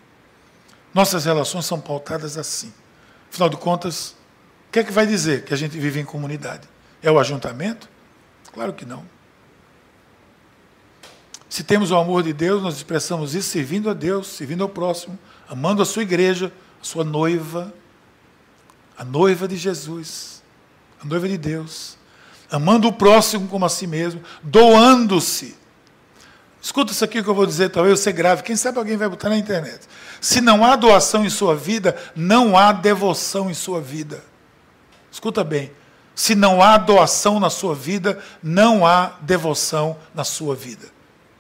Nossas 0.93 1.25
relações 1.25 1.65
são 1.65 1.81
pautadas 1.81 2.37
assim. 2.37 2.73
Afinal 3.31 3.49
de 3.49 3.57
contas, 3.57 4.17
o 4.69 4.73
que 4.73 4.81
é 4.81 4.85
que 4.85 4.93
vai 4.93 5.07
dizer 5.07 5.45
que 5.45 5.55
a 5.55 5.57
gente 5.57 5.79
vive 5.79 6.01
em 6.01 6.05
comunidade? 6.05 6.69
É 7.03 7.11
o 7.11 7.19
ajuntamento? 7.19 7.89
Claro 8.53 8.73
que 8.73 8.85
não. 8.85 9.05
Se 11.49 11.65
temos 11.65 11.91
o 11.91 11.97
amor 11.97 12.23
de 12.23 12.33
Deus, 12.33 12.63
nós 12.63 12.77
expressamos 12.77 13.35
isso 13.35 13.49
servindo 13.49 13.91
a 13.91 13.95
Deus, 13.95 14.27
servindo 14.27 14.63
ao 14.63 14.69
próximo, 14.69 15.19
amando 15.49 15.83
a 15.83 15.87
sua 15.87 16.03
igreja, 16.03 16.53
a 16.81 16.85
sua 16.85 17.05
noiva, 17.05 17.73
a 18.97 19.05
noiva 19.05 19.49
de 19.49 19.57
Jesus, 19.57 20.43
a 21.01 21.05
noiva 21.05 21.29
de 21.29 21.39
Deus, 21.39 21.97
amando 22.51 22.89
o 22.89 22.93
próximo 22.93 23.49
como 23.49 23.65
a 23.65 23.69
si 23.69 23.87
mesmo, 23.87 24.23
doando-se. 24.43 25.57
Escuta 26.61 26.93
isso 26.93 27.05
aqui 27.05 27.23
que 27.23 27.29
eu 27.29 27.35
vou 27.35 27.47
dizer, 27.47 27.71
talvez 27.71 28.01
ser 28.01 28.13
grave, 28.13 28.43
quem 28.43 28.57
sabe 28.57 28.79
alguém 28.79 28.97
vai 28.97 29.09
botar 29.09 29.31
na 29.31 29.37
internet. 29.37 29.81
Se 30.21 30.41
não 30.41 30.65
há 30.65 30.77
doação 30.77 31.25
em 31.25 31.31
sua 31.31 31.57
vida, 31.57 31.97
não 32.15 32.57
há 32.57 32.73
devoção 32.73 33.51
em 33.51 33.55
sua 33.55 33.81
vida. 33.81 34.23
Escuta 35.11 35.43
bem. 35.43 35.73
Se 36.15 36.35
não 36.35 36.61
há 36.61 36.77
doação 36.77 37.41
na 37.41 37.49
sua 37.49 37.75
vida, 37.75 38.19
não 38.43 38.87
há 38.87 39.15
devoção 39.23 39.97
na 40.15 40.23
sua 40.23 40.55
vida. 40.55 40.87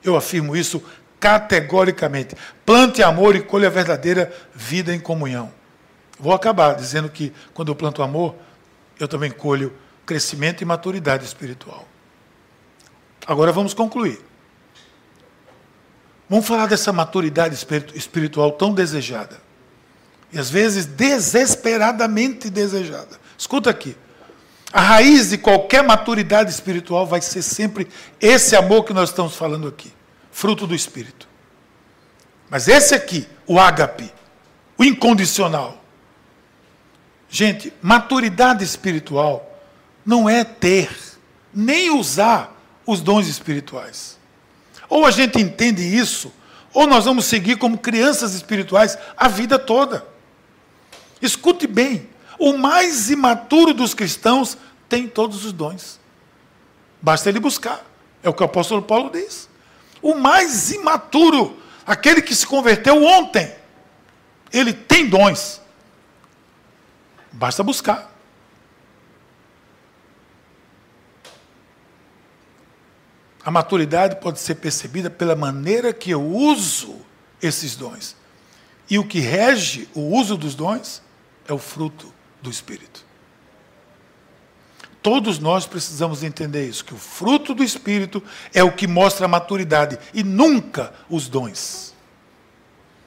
Eu 0.02 0.16
afirmo 0.16 0.56
isso 0.56 0.82
categoricamente. 1.18 2.34
Plante 2.64 3.02
amor 3.02 3.36
e 3.36 3.42
colhe 3.42 3.66
a 3.66 3.70
verdadeira 3.70 4.32
vida 4.54 4.94
em 4.94 4.98
comunhão. 4.98 5.52
Vou 6.18 6.32
acabar 6.32 6.74
dizendo 6.74 7.10
que 7.10 7.30
quando 7.52 7.68
eu 7.68 7.76
planto 7.76 8.02
amor, 8.02 8.34
eu 8.98 9.06
também 9.06 9.30
colho 9.30 9.72
crescimento 10.10 10.60
e 10.60 10.64
maturidade 10.64 11.24
espiritual. 11.24 11.86
Agora 13.24 13.52
vamos 13.52 13.72
concluir. 13.72 14.20
Vamos 16.28 16.48
falar 16.48 16.66
dessa 16.66 16.92
maturidade 16.92 17.54
espiritual 17.94 18.50
tão 18.50 18.74
desejada. 18.74 19.40
E 20.32 20.38
às 20.38 20.50
vezes 20.50 20.84
desesperadamente 20.84 22.50
desejada. 22.50 23.20
Escuta 23.38 23.70
aqui. 23.70 23.96
A 24.72 24.80
raiz 24.80 25.30
de 25.30 25.38
qualquer 25.38 25.84
maturidade 25.84 26.50
espiritual 26.50 27.06
vai 27.06 27.20
ser 27.20 27.42
sempre 27.42 27.86
esse 28.20 28.56
amor 28.56 28.82
que 28.82 28.92
nós 28.92 29.10
estamos 29.10 29.36
falando 29.36 29.68
aqui, 29.68 29.92
fruto 30.32 30.66
do 30.66 30.74
Espírito. 30.74 31.28
Mas 32.48 32.66
esse 32.66 32.96
aqui, 32.96 33.28
o 33.46 33.60
ágape, 33.60 34.12
o 34.76 34.82
incondicional. 34.82 35.80
Gente, 37.28 37.72
maturidade 37.80 38.64
espiritual 38.64 39.49
não 40.10 40.28
é 40.28 40.42
ter, 40.42 40.90
nem 41.54 41.88
usar 41.90 42.60
os 42.84 43.00
dons 43.00 43.28
espirituais. 43.28 44.18
Ou 44.88 45.06
a 45.06 45.10
gente 45.12 45.40
entende 45.40 45.82
isso, 45.82 46.32
ou 46.74 46.84
nós 46.84 47.04
vamos 47.04 47.26
seguir 47.26 47.56
como 47.58 47.78
crianças 47.78 48.34
espirituais 48.34 48.98
a 49.16 49.28
vida 49.28 49.56
toda. 49.56 50.04
Escute 51.22 51.64
bem, 51.68 52.08
o 52.40 52.54
mais 52.54 53.08
imaturo 53.08 53.72
dos 53.72 53.94
cristãos 53.94 54.58
tem 54.88 55.06
todos 55.06 55.44
os 55.44 55.52
dons. 55.52 56.00
Basta 57.00 57.28
ele 57.28 57.38
buscar. 57.38 57.80
É 58.20 58.28
o 58.28 58.34
que 58.34 58.42
o 58.42 58.46
apóstolo 58.46 58.82
Paulo 58.82 59.10
diz. 59.10 59.48
O 60.02 60.16
mais 60.16 60.72
imaturo, 60.72 61.56
aquele 61.86 62.20
que 62.20 62.34
se 62.34 62.46
converteu 62.46 63.04
ontem, 63.04 63.54
ele 64.52 64.72
tem 64.72 65.08
dons. 65.08 65.60
Basta 67.30 67.62
buscar. 67.62 68.09
A 73.44 73.50
maturidade 73.50 74.16
pode 74.16 74.38
ser 74.38 74.56
percebida 74.56 75.08
pela 75.08 75.34
maneira 75.34 75.92
que 75.92 76.10
eu 76.10 76.22
uso 76.22 76.96
esses 77.42 77.74
dons. 77.74 78.16
E 78.88 78.98
o 78.98 79.04
que 79.04 79.20
rege 79.20 79.88
o 79.94 80.00
uso 80.16 80.36
dos 80.36 80.54
dons 80.54 81.02
é 81.46 81.52
o 81.52 81.58
fruto 81.58 82.12
do 82.42 82.50
Espírito. 82.50 83.04
Todos 85.02 85.38
nós 85.38 85.66
precisamos 85.66 86.22
entender 86.22 86.68
isso, 86.68 86.84
que 86.84 86.92
o 86.92 86.98
fruto 86.98 87.54
do 87.54 87.64
Espírito 87.64 88.22
é 88.52 88.62
o 88.62 88.72
que 88.72 88.86
mostra 88.86 89.24
a 89.24 89.28
maturidade 89.28 89.98
e 90.12 90.22
nunca 90.22 90.92
os 91.08 91.26
dons. 91.26 91.94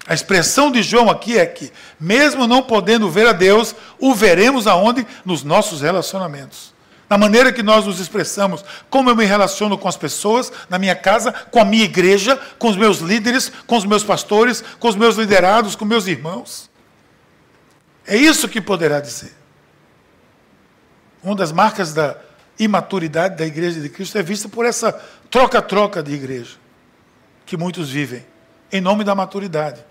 A 0.07 0.13
expressão 0.13 0.71
de 0.71 0.81
João 0.81 1.09
aqui 1.09 1.37
é 1.37 1.45
que, 1.45 1.71
mesmo 1.99 2.47
não 2.47 2.63
podendo 2.63 3.09
ver 3.09 3.27
a 3.27 3.31
Deus, 3.31 3.75
o 3.99 4.13
veremos 4.13 4.67
aonde? 4.67 5.05
Nos 5.23 5.43
nossos 5.43 5.81
relacionamentos. 5.81 6.72
Na 7.13 7.17
maneira 7.19 7.53
que 7.53 7.61
nós 7.61 7.85
nos 7.85 7.99
expressamos, 7.99 8.65
como 8.89 9.07
eu 9.07 9.15
me 9.15 9.23
relaciono 9.23 9.77
com 9.77 9.87
as 9.87 9.95
pessoas, 9.95 10.51
na 10.67 10.79
minha 10.79 10.95
casa, 10.95 11.31
com 11.31 11.59
a 11.59 11.63
minha 11.63 11.83
igreja, 11.83 12.35
com 12.57 12.67
os 12.67 12.75
meus 12.75 12.97
líderes, 13.01 13.51
com 13.67 13.77
os 13.77 13.85
meus 13.85 14.03
pastores, 14.03 14.63
com 14.79 14.87
os 14.87 14.95
meus 14.95 15.15
liderados, 15.15 15.75
com 15.75 15.85
meus 15.85 16.07
irmãos. 16.07 16.71
É 18.07 18.17
isso 18.17 18.49
que 18.49 18.59
poderá 18.59 18.99
dizer. 18.99 19.31
Uma 21.21 21.35
das 21.35 21.51
marcas 21.51 21.93
da 21.93 22.17
imaturidade 22.57 23.37
da 23.37 23.45
igreja 23.45 23.79
de 23.79 23.89
Cristo 23.89 24.17
é 24.17 24.23
vista 24.23 24.49
por 24.49 24.65
essa 24.65 24.91
troca-troca 25.29 26.01
de 26.01 26.13
igreja 26.13 26.55
que 27.45 27.55
muitos 27.55 27.91
vivem, 27.91 28.25
em 28.71 28.81
nome 28.81 29.03
da 29.03 29.13
maturidade. 29.13 29.85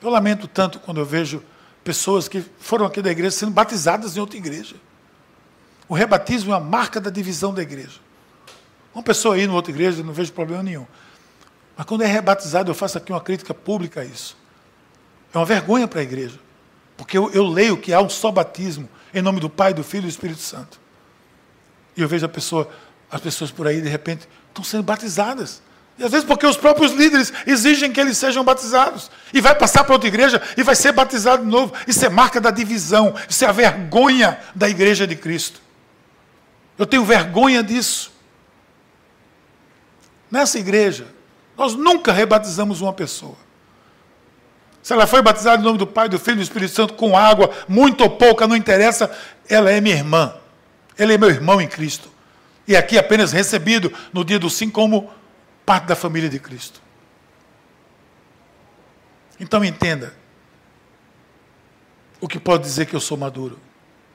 Eu 0.00 0.10
lamento 0.10 0.46
tanto 0.46 0.78
quando 0.78 1.00
eu 1.00 1.04
vejo 1.04 1.42
pessoas 1.82 2.28
que 2.28 2.44
foram 2.60 2.86
aqui 2.86 3.02
da 3.02 3.10
igreja 3.10 3.32
sendo 3.32 3.50
batizadas 3.50 4.16
em 4.16 4.20
outra 4.20 4.36
igreja. 4.36 4.76
O 5.88 5.94
rebatismo 5.94 6.52
é 6.52 6.56
a 6.56 6.60
marca 6.60 7.00
da 7.00 7.10
divisão 7.10 7.54
da 7.54 7.62
igreja. 7.62 8.00
Uma 8.94 9.02
pessoa 9.02 9.34
aí 9.34 9.42
em 9.42 9.48
outra 9.48 9.70
igreja, 9.70 10.02
não 10.02 10.12
vejo 10.12 10.32
problema 10.32 10.62
nenhum. 10.62 10.86
Mas 11.76 11.86
quando 11.86 12.02
é 12.02 12.06
rebatizado, 12.06 12.70
eu 12.70 12.74
faço 12.74 12.96
aqui 12.96 13.12
uma 13.12 13.20
crítica 13.20 13.52
pública 13.52 14.00
a 14.00 14.04
isso. 14.04 14.36
É 15.32 15.38
uma 15.38 15.44
vergonha 15.44 15.86
para 15.86 16.00
a 16.00 16.02
igreja. 16.02 16.38
Porque 16.96 17.16
eu, 17.16 17.30
eu, 17.32 17.46
leio 17.46 17.76
que 17.76 17.92
há 17.92 18.00
um 18.00 18.08
só 18.08 18.30
batismo 18.30 18.88
em 19.12 19.20
nome 19.20 19.38
do 19.38 19.50
Pai, 19.50 19.74
do 19.74 19.84
Filho 19.84 20.04
e 20.04 20.06
do 20.06 20.08
Espírito 20.08 20.40
Santo. 20.40 20.80
E 21.94 22.00
eu 22.00 22.08
vejo 22.08 22.26
pessoa, 22.28 22.68
as 23.10 23.20
pessoas 23.20 23.50
por 23.50 23.66
aí, 23.66 23.82
de 23.82 23.88
repente, 23.88 24.26
estão 24.48 24.64
sendo 24.64 24.82
batizadas. 24.82 25.60
E 25.98 26.04
às 26.04 26.10
vezes 26.10 26.26
porque 26.26 26.46
os 26.46 26.56
próprios 26.56 26.92
líderes 26.92 27.32
exigem 27.46 27.92
que 27.92 28.00
eles 28.00 28.16
sejam 28.16 28.42
batizados. 28.42 29.10
E 29.32 29.40
vai 29.40 29.54
passar 29.54 29.84
para 29.84 29.94
outra 29.94 30.08
igreja 30.08 30.40
e 30.56 30.62
vai 30.62 30.74
ser 30.74 30.92
batizado 30.92 31.44
de 31.44 31.50
novo. 31.50 31.74
Isso 31.86 32.04
é 32.04 32.08
marca 32.08 32.40
da 32.40 32.50
divisão. 32.50 33.14
Isso 33.28 33.44
é 33.44 33.48
a 33.48 33.52
vergonha 33.52 34.38
da 34.54 34.68
igreja 34.68 35.06
de 35.06 35.16
Cristo. 35.16 35.65
Eu 36.78 36.86
tenho 36.86 37.04
vergonha 37.04 37.62
disso. 37.62 38.12
Nessa 40.30 40.58
igreja, 40.58 41.06
nós 41.56 41.74
nunca 41.74 42.12
rebatizamos 42.12 42.80
uma 42.80 42.92
pessoa. 42.92 43.36
Se 44.82 44.92
ela 44.92 45.06
foi 45.06 45.22
batizada 45.22 45.60
em 45.60 45.64
nome 45.64 45.78
do 45.78 45.86
Pai, 45.86 46.08
do 46.08 46.18
Filho 46.18 46.34
e 46.34 46.36
do 46.36 46.42
Espírito 46.42 46.72
Santo 46.72 46.94
com 46.94 47.16
água, 47.16 47.50
muito 47.66 48.02
ou 48.02 48.10
pouca, 48.10 48.46
não 48.46 48.54
interessa, 48.54 49.10
ela 49.48 49.70
é 49.70 49.80
minha 49.80 49.96
irmã. 49.96 50.34
Ele 50.98 51.14
é 51.14 51.18
meu 51.18 51.28
irmão 51.28 51.60
em 51.60 51.66
Cristo. 51.66 52.08
E 52.68 52.76
aqui 52.76 52.98
apenas 52.98 53.32
recebido 53.32 53.92
no 54.12 54.24
dia 54.24 54.38
do 54.38 54.50
sim 54.50 54.70
como 54.70 55.10
parte 55.64 55.86
da 55.86 55.96
família 55.96 56.28
de 56.28 56.38
Cristo. 56.38 56.80
Então 59.38 59.64
entenda 59.64 60.14
o 62.20 62.28
que 62.28 62.38
pode 62.38 62.62
dizer 62.62 62.86
que 62.86 62.94
eu 62.94 63.00
sou 63.00 63.16
maduro, 63.16 63.58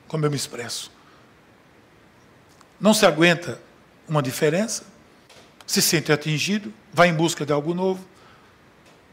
como 0.08 0.26
eu 0.26 0.30
me 0.30 0.36
expresso. 0.36 0.92
Não 2.82 2.94
se 2.96 3.06
aguenta 3.06 3.60
uma 4.10 4.24
diferença, 4.24 4.84
se 5.68 5.82
sente 5.82 6.12
atingido, 6.12 6.74
vai 6.92 7.10
em 7.10 7.14
busca 7.14 7.46
de 7.46 7.54
algo 7.54 7.76
novo. 7.76 8.04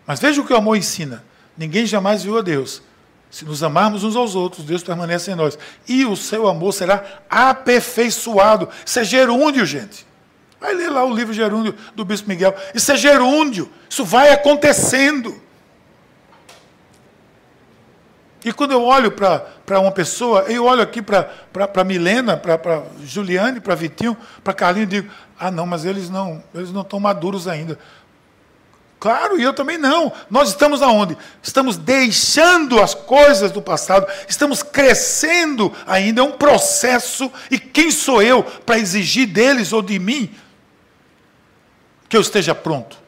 Mas 0.07 0.19
veja 0.19 0.41
o 0.41 0.47
que 0.47 0.55
o 0.55 0.57
amor 0.57 0.77
ensina. 0.77 1.23
Ninguém 1.57 1.85
jamais 1.85 2.23
viu 2.23 2.39
a 2.39 2.43
Deus. 2.43 2.83
Se 3.31 3.45
nos 3.45 3.63
amarmos 3.63 4.05
uns 4.05 4.17
aos 4.17 4.35
outros, 4.35 4.65
Deus 4.65 4.83
permanece 4.83 5.31
em 5.31 5.35
nós. 5.35 5.59
E 5.87 6.07
o 6.07 6.17
seu 6.17 6.49
amor 6.49 6.73
será 6.73 7.21
aperfeiçoado. 7.29 8.71
Isso 8.87 9.01
é 9.01 9.05
gerúndio, 9.05 9.67
gente. 9.67 10.07
Vai 10.59 10.73
ler 10.73 10.89
lá 10.89 11.05
o 11.05 11.15
livro 11.15 11.35
gerúndio 11.35 11.75
do 11.95 12.07
Bispo 12.07 12.29
Miguel. 12.29 12.57
Isso 12.75 12.91
é 12.91 12.97
gerúndio. 12.97 13.71
Isso 13.89 14.05
vai 14.05 14.31
acontecendo. 14.33 15.41
E 18.45 18.53
quando 18.53 18.73
eu 18.73 18.85
olho 18.85 19.11
para 19.11 19.81
uma 19.81 19.91
pessoa, 19.91 20.43
eu 20.43 20.65
olho 20.65 20.83
aqui 20.83 21.03
para 21.03 21.85
Milena, 21.85 22.37
para 22.37 22.85
Juliane, 23.05 23.61
para 23.61 23.75
Vitinho, 23.75 24.17
para 24.45 24.55
Carlinho 24.55 24.85
e 24.85 24.87
digo, 24.87 25.11
ah 25.39 25.51
não, 25.51 25.67
mas 25.67 25.85
eles 25.85 26.09
não, 26.09 26.43
eles 26.55 26.71
não 26.73 26.83
estão 26.83 27.01
maduros 27.01 27.49
ainda. 27.49 27.79
Claro, 29.01 29.39
e 29.39 29.43
eu 29.43 29.53
também 29.53 29.79
não. 29.79 30.13
Nós 30.29 30.49
estamos 30.49 30.83
aonde? 30.83 31.17
Estamos 31.43 31.77
deixando 31.77 32.81
as 32.81 32.95
coisas 32.95 33.51
do 33.51 33.63
passado, 33.63 34.07
estamos 34.29 34.63
crescendo 34.63 35.73
ainda, 35.87 36.21
é 36.21 36.25
um 36.25 36.33
processo, 36.33 37.31
e 37.51 37.59
quem 37.59 37.91
sou 37.91 38.23
eu 38.23 38.43
para 38.43 38.79
exigir 38.79 39.27
deles 39.27 39.73
ou 39.73 39.83
de 39.83 39.99
mim 39.99 40.35
que 42.09 42.17
eu 42.17 42.21
esteja 42.21 42.55
pronto? 42.55 42.99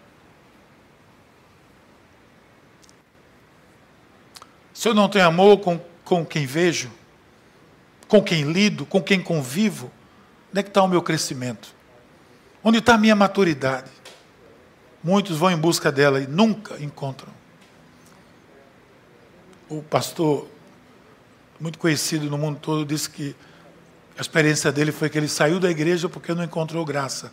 Se 4.80 4.88
eu 4.88 4.94
não 4.94 5.10
tenho 5.10 5.26
amor 5.26 5.58
com, 5.58 5.78
com 6.06 6.24
quem 6.24 6.46
vejo, 6.46 6.90
com 8.08 8.22
quem 8.22 8.50
lido, 8.50 8.86
com 8.86 9.02
quem 9.02 9.20
convivo, 9.20 9.92
onde 10.48 10.60
é 10.60 10.62
que 10.62 10.70
está 10.70 10.82
o 10.82 10.88
meu 10.88 11.02
crescimento? 11.02 11.74
Onde 12.64 12.78
está 12.78 12.94
a 12.94 12.96
minha 12.96 13.14
maturidade? 13.14 13.90
Muitos 15.04 15.36
vão 15.36 15.50
em 15.50 15.56
busca 15.58 15.92
dela 15.92 16.18
e 16.18 16.26
nunca 16.26 16.82
encontram. 16.82 17.28
O 19.68 19.82
pastor, 19.82 20.48
muito 21.60 21.78
conhecido 21.78 22.30
no 22.30 22.38
mundo 22.38 22.58
todo, 22.58 22.82
disse 22.82 23.10
que 23.10 23.36
a 24.16 24.22
experiência 24.22 24.72
dele 24.72 24.92
foi 24.92 25.10
que 25.10 25.18
ele 25.18 25.28
saiu 25.28 25.60
da 25.60 25.70
igreja 25.70 26.08
porque 26.08 26.32
não 26.32 26.42
encontrou 26.42 26.86
graça. 26.86 27.30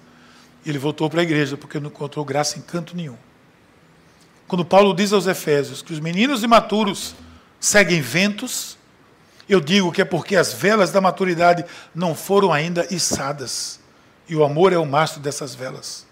Ele 0.66 0.78
voltou 0.78 1.10
para 1.10 1.22
a 1.22 1.24
igreja 1.24 1.56
porque 1.56 1.80
não 1.80 1.88
encontrou 1.88 2.26
graça 2.26 2.60
em 2.60 2.62
canto 2.62 2.94
nenhum. 2.94 3.16
Quando 4.50 4.66
Paulo 4.66 4.94
diz 4.94 5.14
aos 5.14 5.28
Efésios 5.28 5.82
que 5.82 5.94
os 5.94 6.02
meninos 6.02 6.44
imaturos 6.44 7.16
seguem 7.60 8.02
ventos 8.02 8.78
Eu 9.50 9.62
digo 9.62 9.92
que 9.92 10.02
é 10.02 10.06
porque 10.06 10.36
as 10.36 10.52
velas 10.52 10.92
da 10.92 11.00
maturidade 11.00 11.64
não 11.96 12.14
foram 12.14 12.52
ainda 12.52 12.86
içadas. 12.94 13.80
E 14.28 14.36
o 14.36 14.44
amor 14.44 14.74
é 14.74 14.78
o 14.78 14.86
mastro 14.86 15.22
dessas 15.22 15.56
velas. 15.56 16.06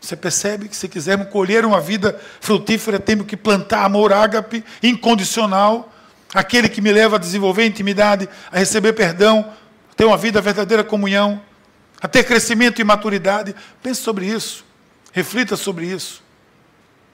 Você 0.00 0.14
percebe 0.14 0.68
que 0.68 0.76
se 0.76 0.88
quisermos 0.88 1.30
colher 1.30 1.64
uma 1.64 1.80
vida 1.80 2.20
frutífera, 2.40 3.00
temos 3.00 3.26
que 3.26 3.36
plantar 3.36 3.84
amor 3.84 4.12
ágape, 4.12 4.62
incondicional, 4.82 5.92
aquele 6.34 6.68
que 6.68 6.80
me 6.80 6.92
leva 6.92 7.16
a 7.16 7.18
desenvolver 7.18 7.64
intimidade, 7.64 8.28
a 8.52 8.58
receber 8.58 8.92
perdão, 8.92 9.50
a 9.90 9.94
ter 9.94 10.04
uma 10.04 10.16
vida 10.16 10.40
verdadeira 10.40 10.84
comunhão, 10.84 11.40
a 12.00 12.06
ter 12.06 12.24
crescimento 12.24 12.80
e 12.80 12.84
maturidade. 12.84 13.54
Pense 13.82 14.02
sobre 14.02 14.26
isso. 14.26 14.64
Reflita 15.10 15.56
sobre 15.56 15.86
isso. 15.86 16.22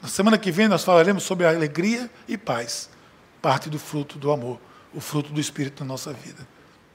Na 0.02 0.08
semana 0.08 0.36
que 0.36 0.50
vem 0.50 0.66
nós 0.66 0.82
falaremos 0.82 1.22
sobre 1.22 1.46
alegria 1.46 2.10
e 2.26 2.36
paz, 2.36 2.90
parte 3.42 3.68
do 3.68 3.78
fruto 3.78 4.18
do 4.18 4.30
amor, 4.30 4.60
o 4.94 5.00
fruto 5.00 5.32
do 5.32 5.40
Espírito 5.40 5.82
na 5.82 5.88
nossa 5.88 6.12
vida. 6.12 6.46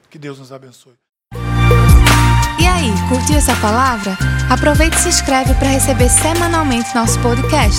Que 0.08 0.18
Deus 0.18 0.38
nos 0.38 0.50
abençoe. 0.50 0.94
E 2.58 2.66
aí, 2.66 2.90
curtiu 3.08 3.36
essa 3.36 3.54
palavra? 3.56 4.16
Aproveite 4.50 4.96
e 4.96 5.00
se 5.00 5.08
inscreve 5.10 5.54
para 5.54 5.68
receber 5.68 6.08
semanalmente 6.08 6.92
nosso 6.94 7.20
podcast. 7.20 7.78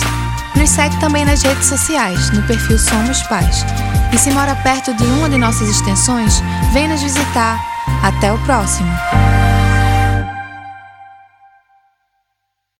Nos 0.56 0.70
segue 0.70 0.98
também 1.00 1.24
nas 1.24 1.42
redes 1.42 1.66
sociais, 1.66 2.30
no 2.30 2.46
perfil 2.46 2.78
Somos 2.78 3.22
Pais. 3.24 3.64
E 4.12 4.18
se 4.18 4.30
mora 4.30 4.54
perto 4.56 4.94
de 4.94 5.04
uma 5.04 5.28
de 5.28 5.36
nossas 5.36 5.68
extensões, 5.68 6.40
vem 6.72 6.88
nos 6.88 7.02
visitar. 7.02 7.60
Até 8.02 8.32
o 8.32 8.38
próximo! 8.44 8.90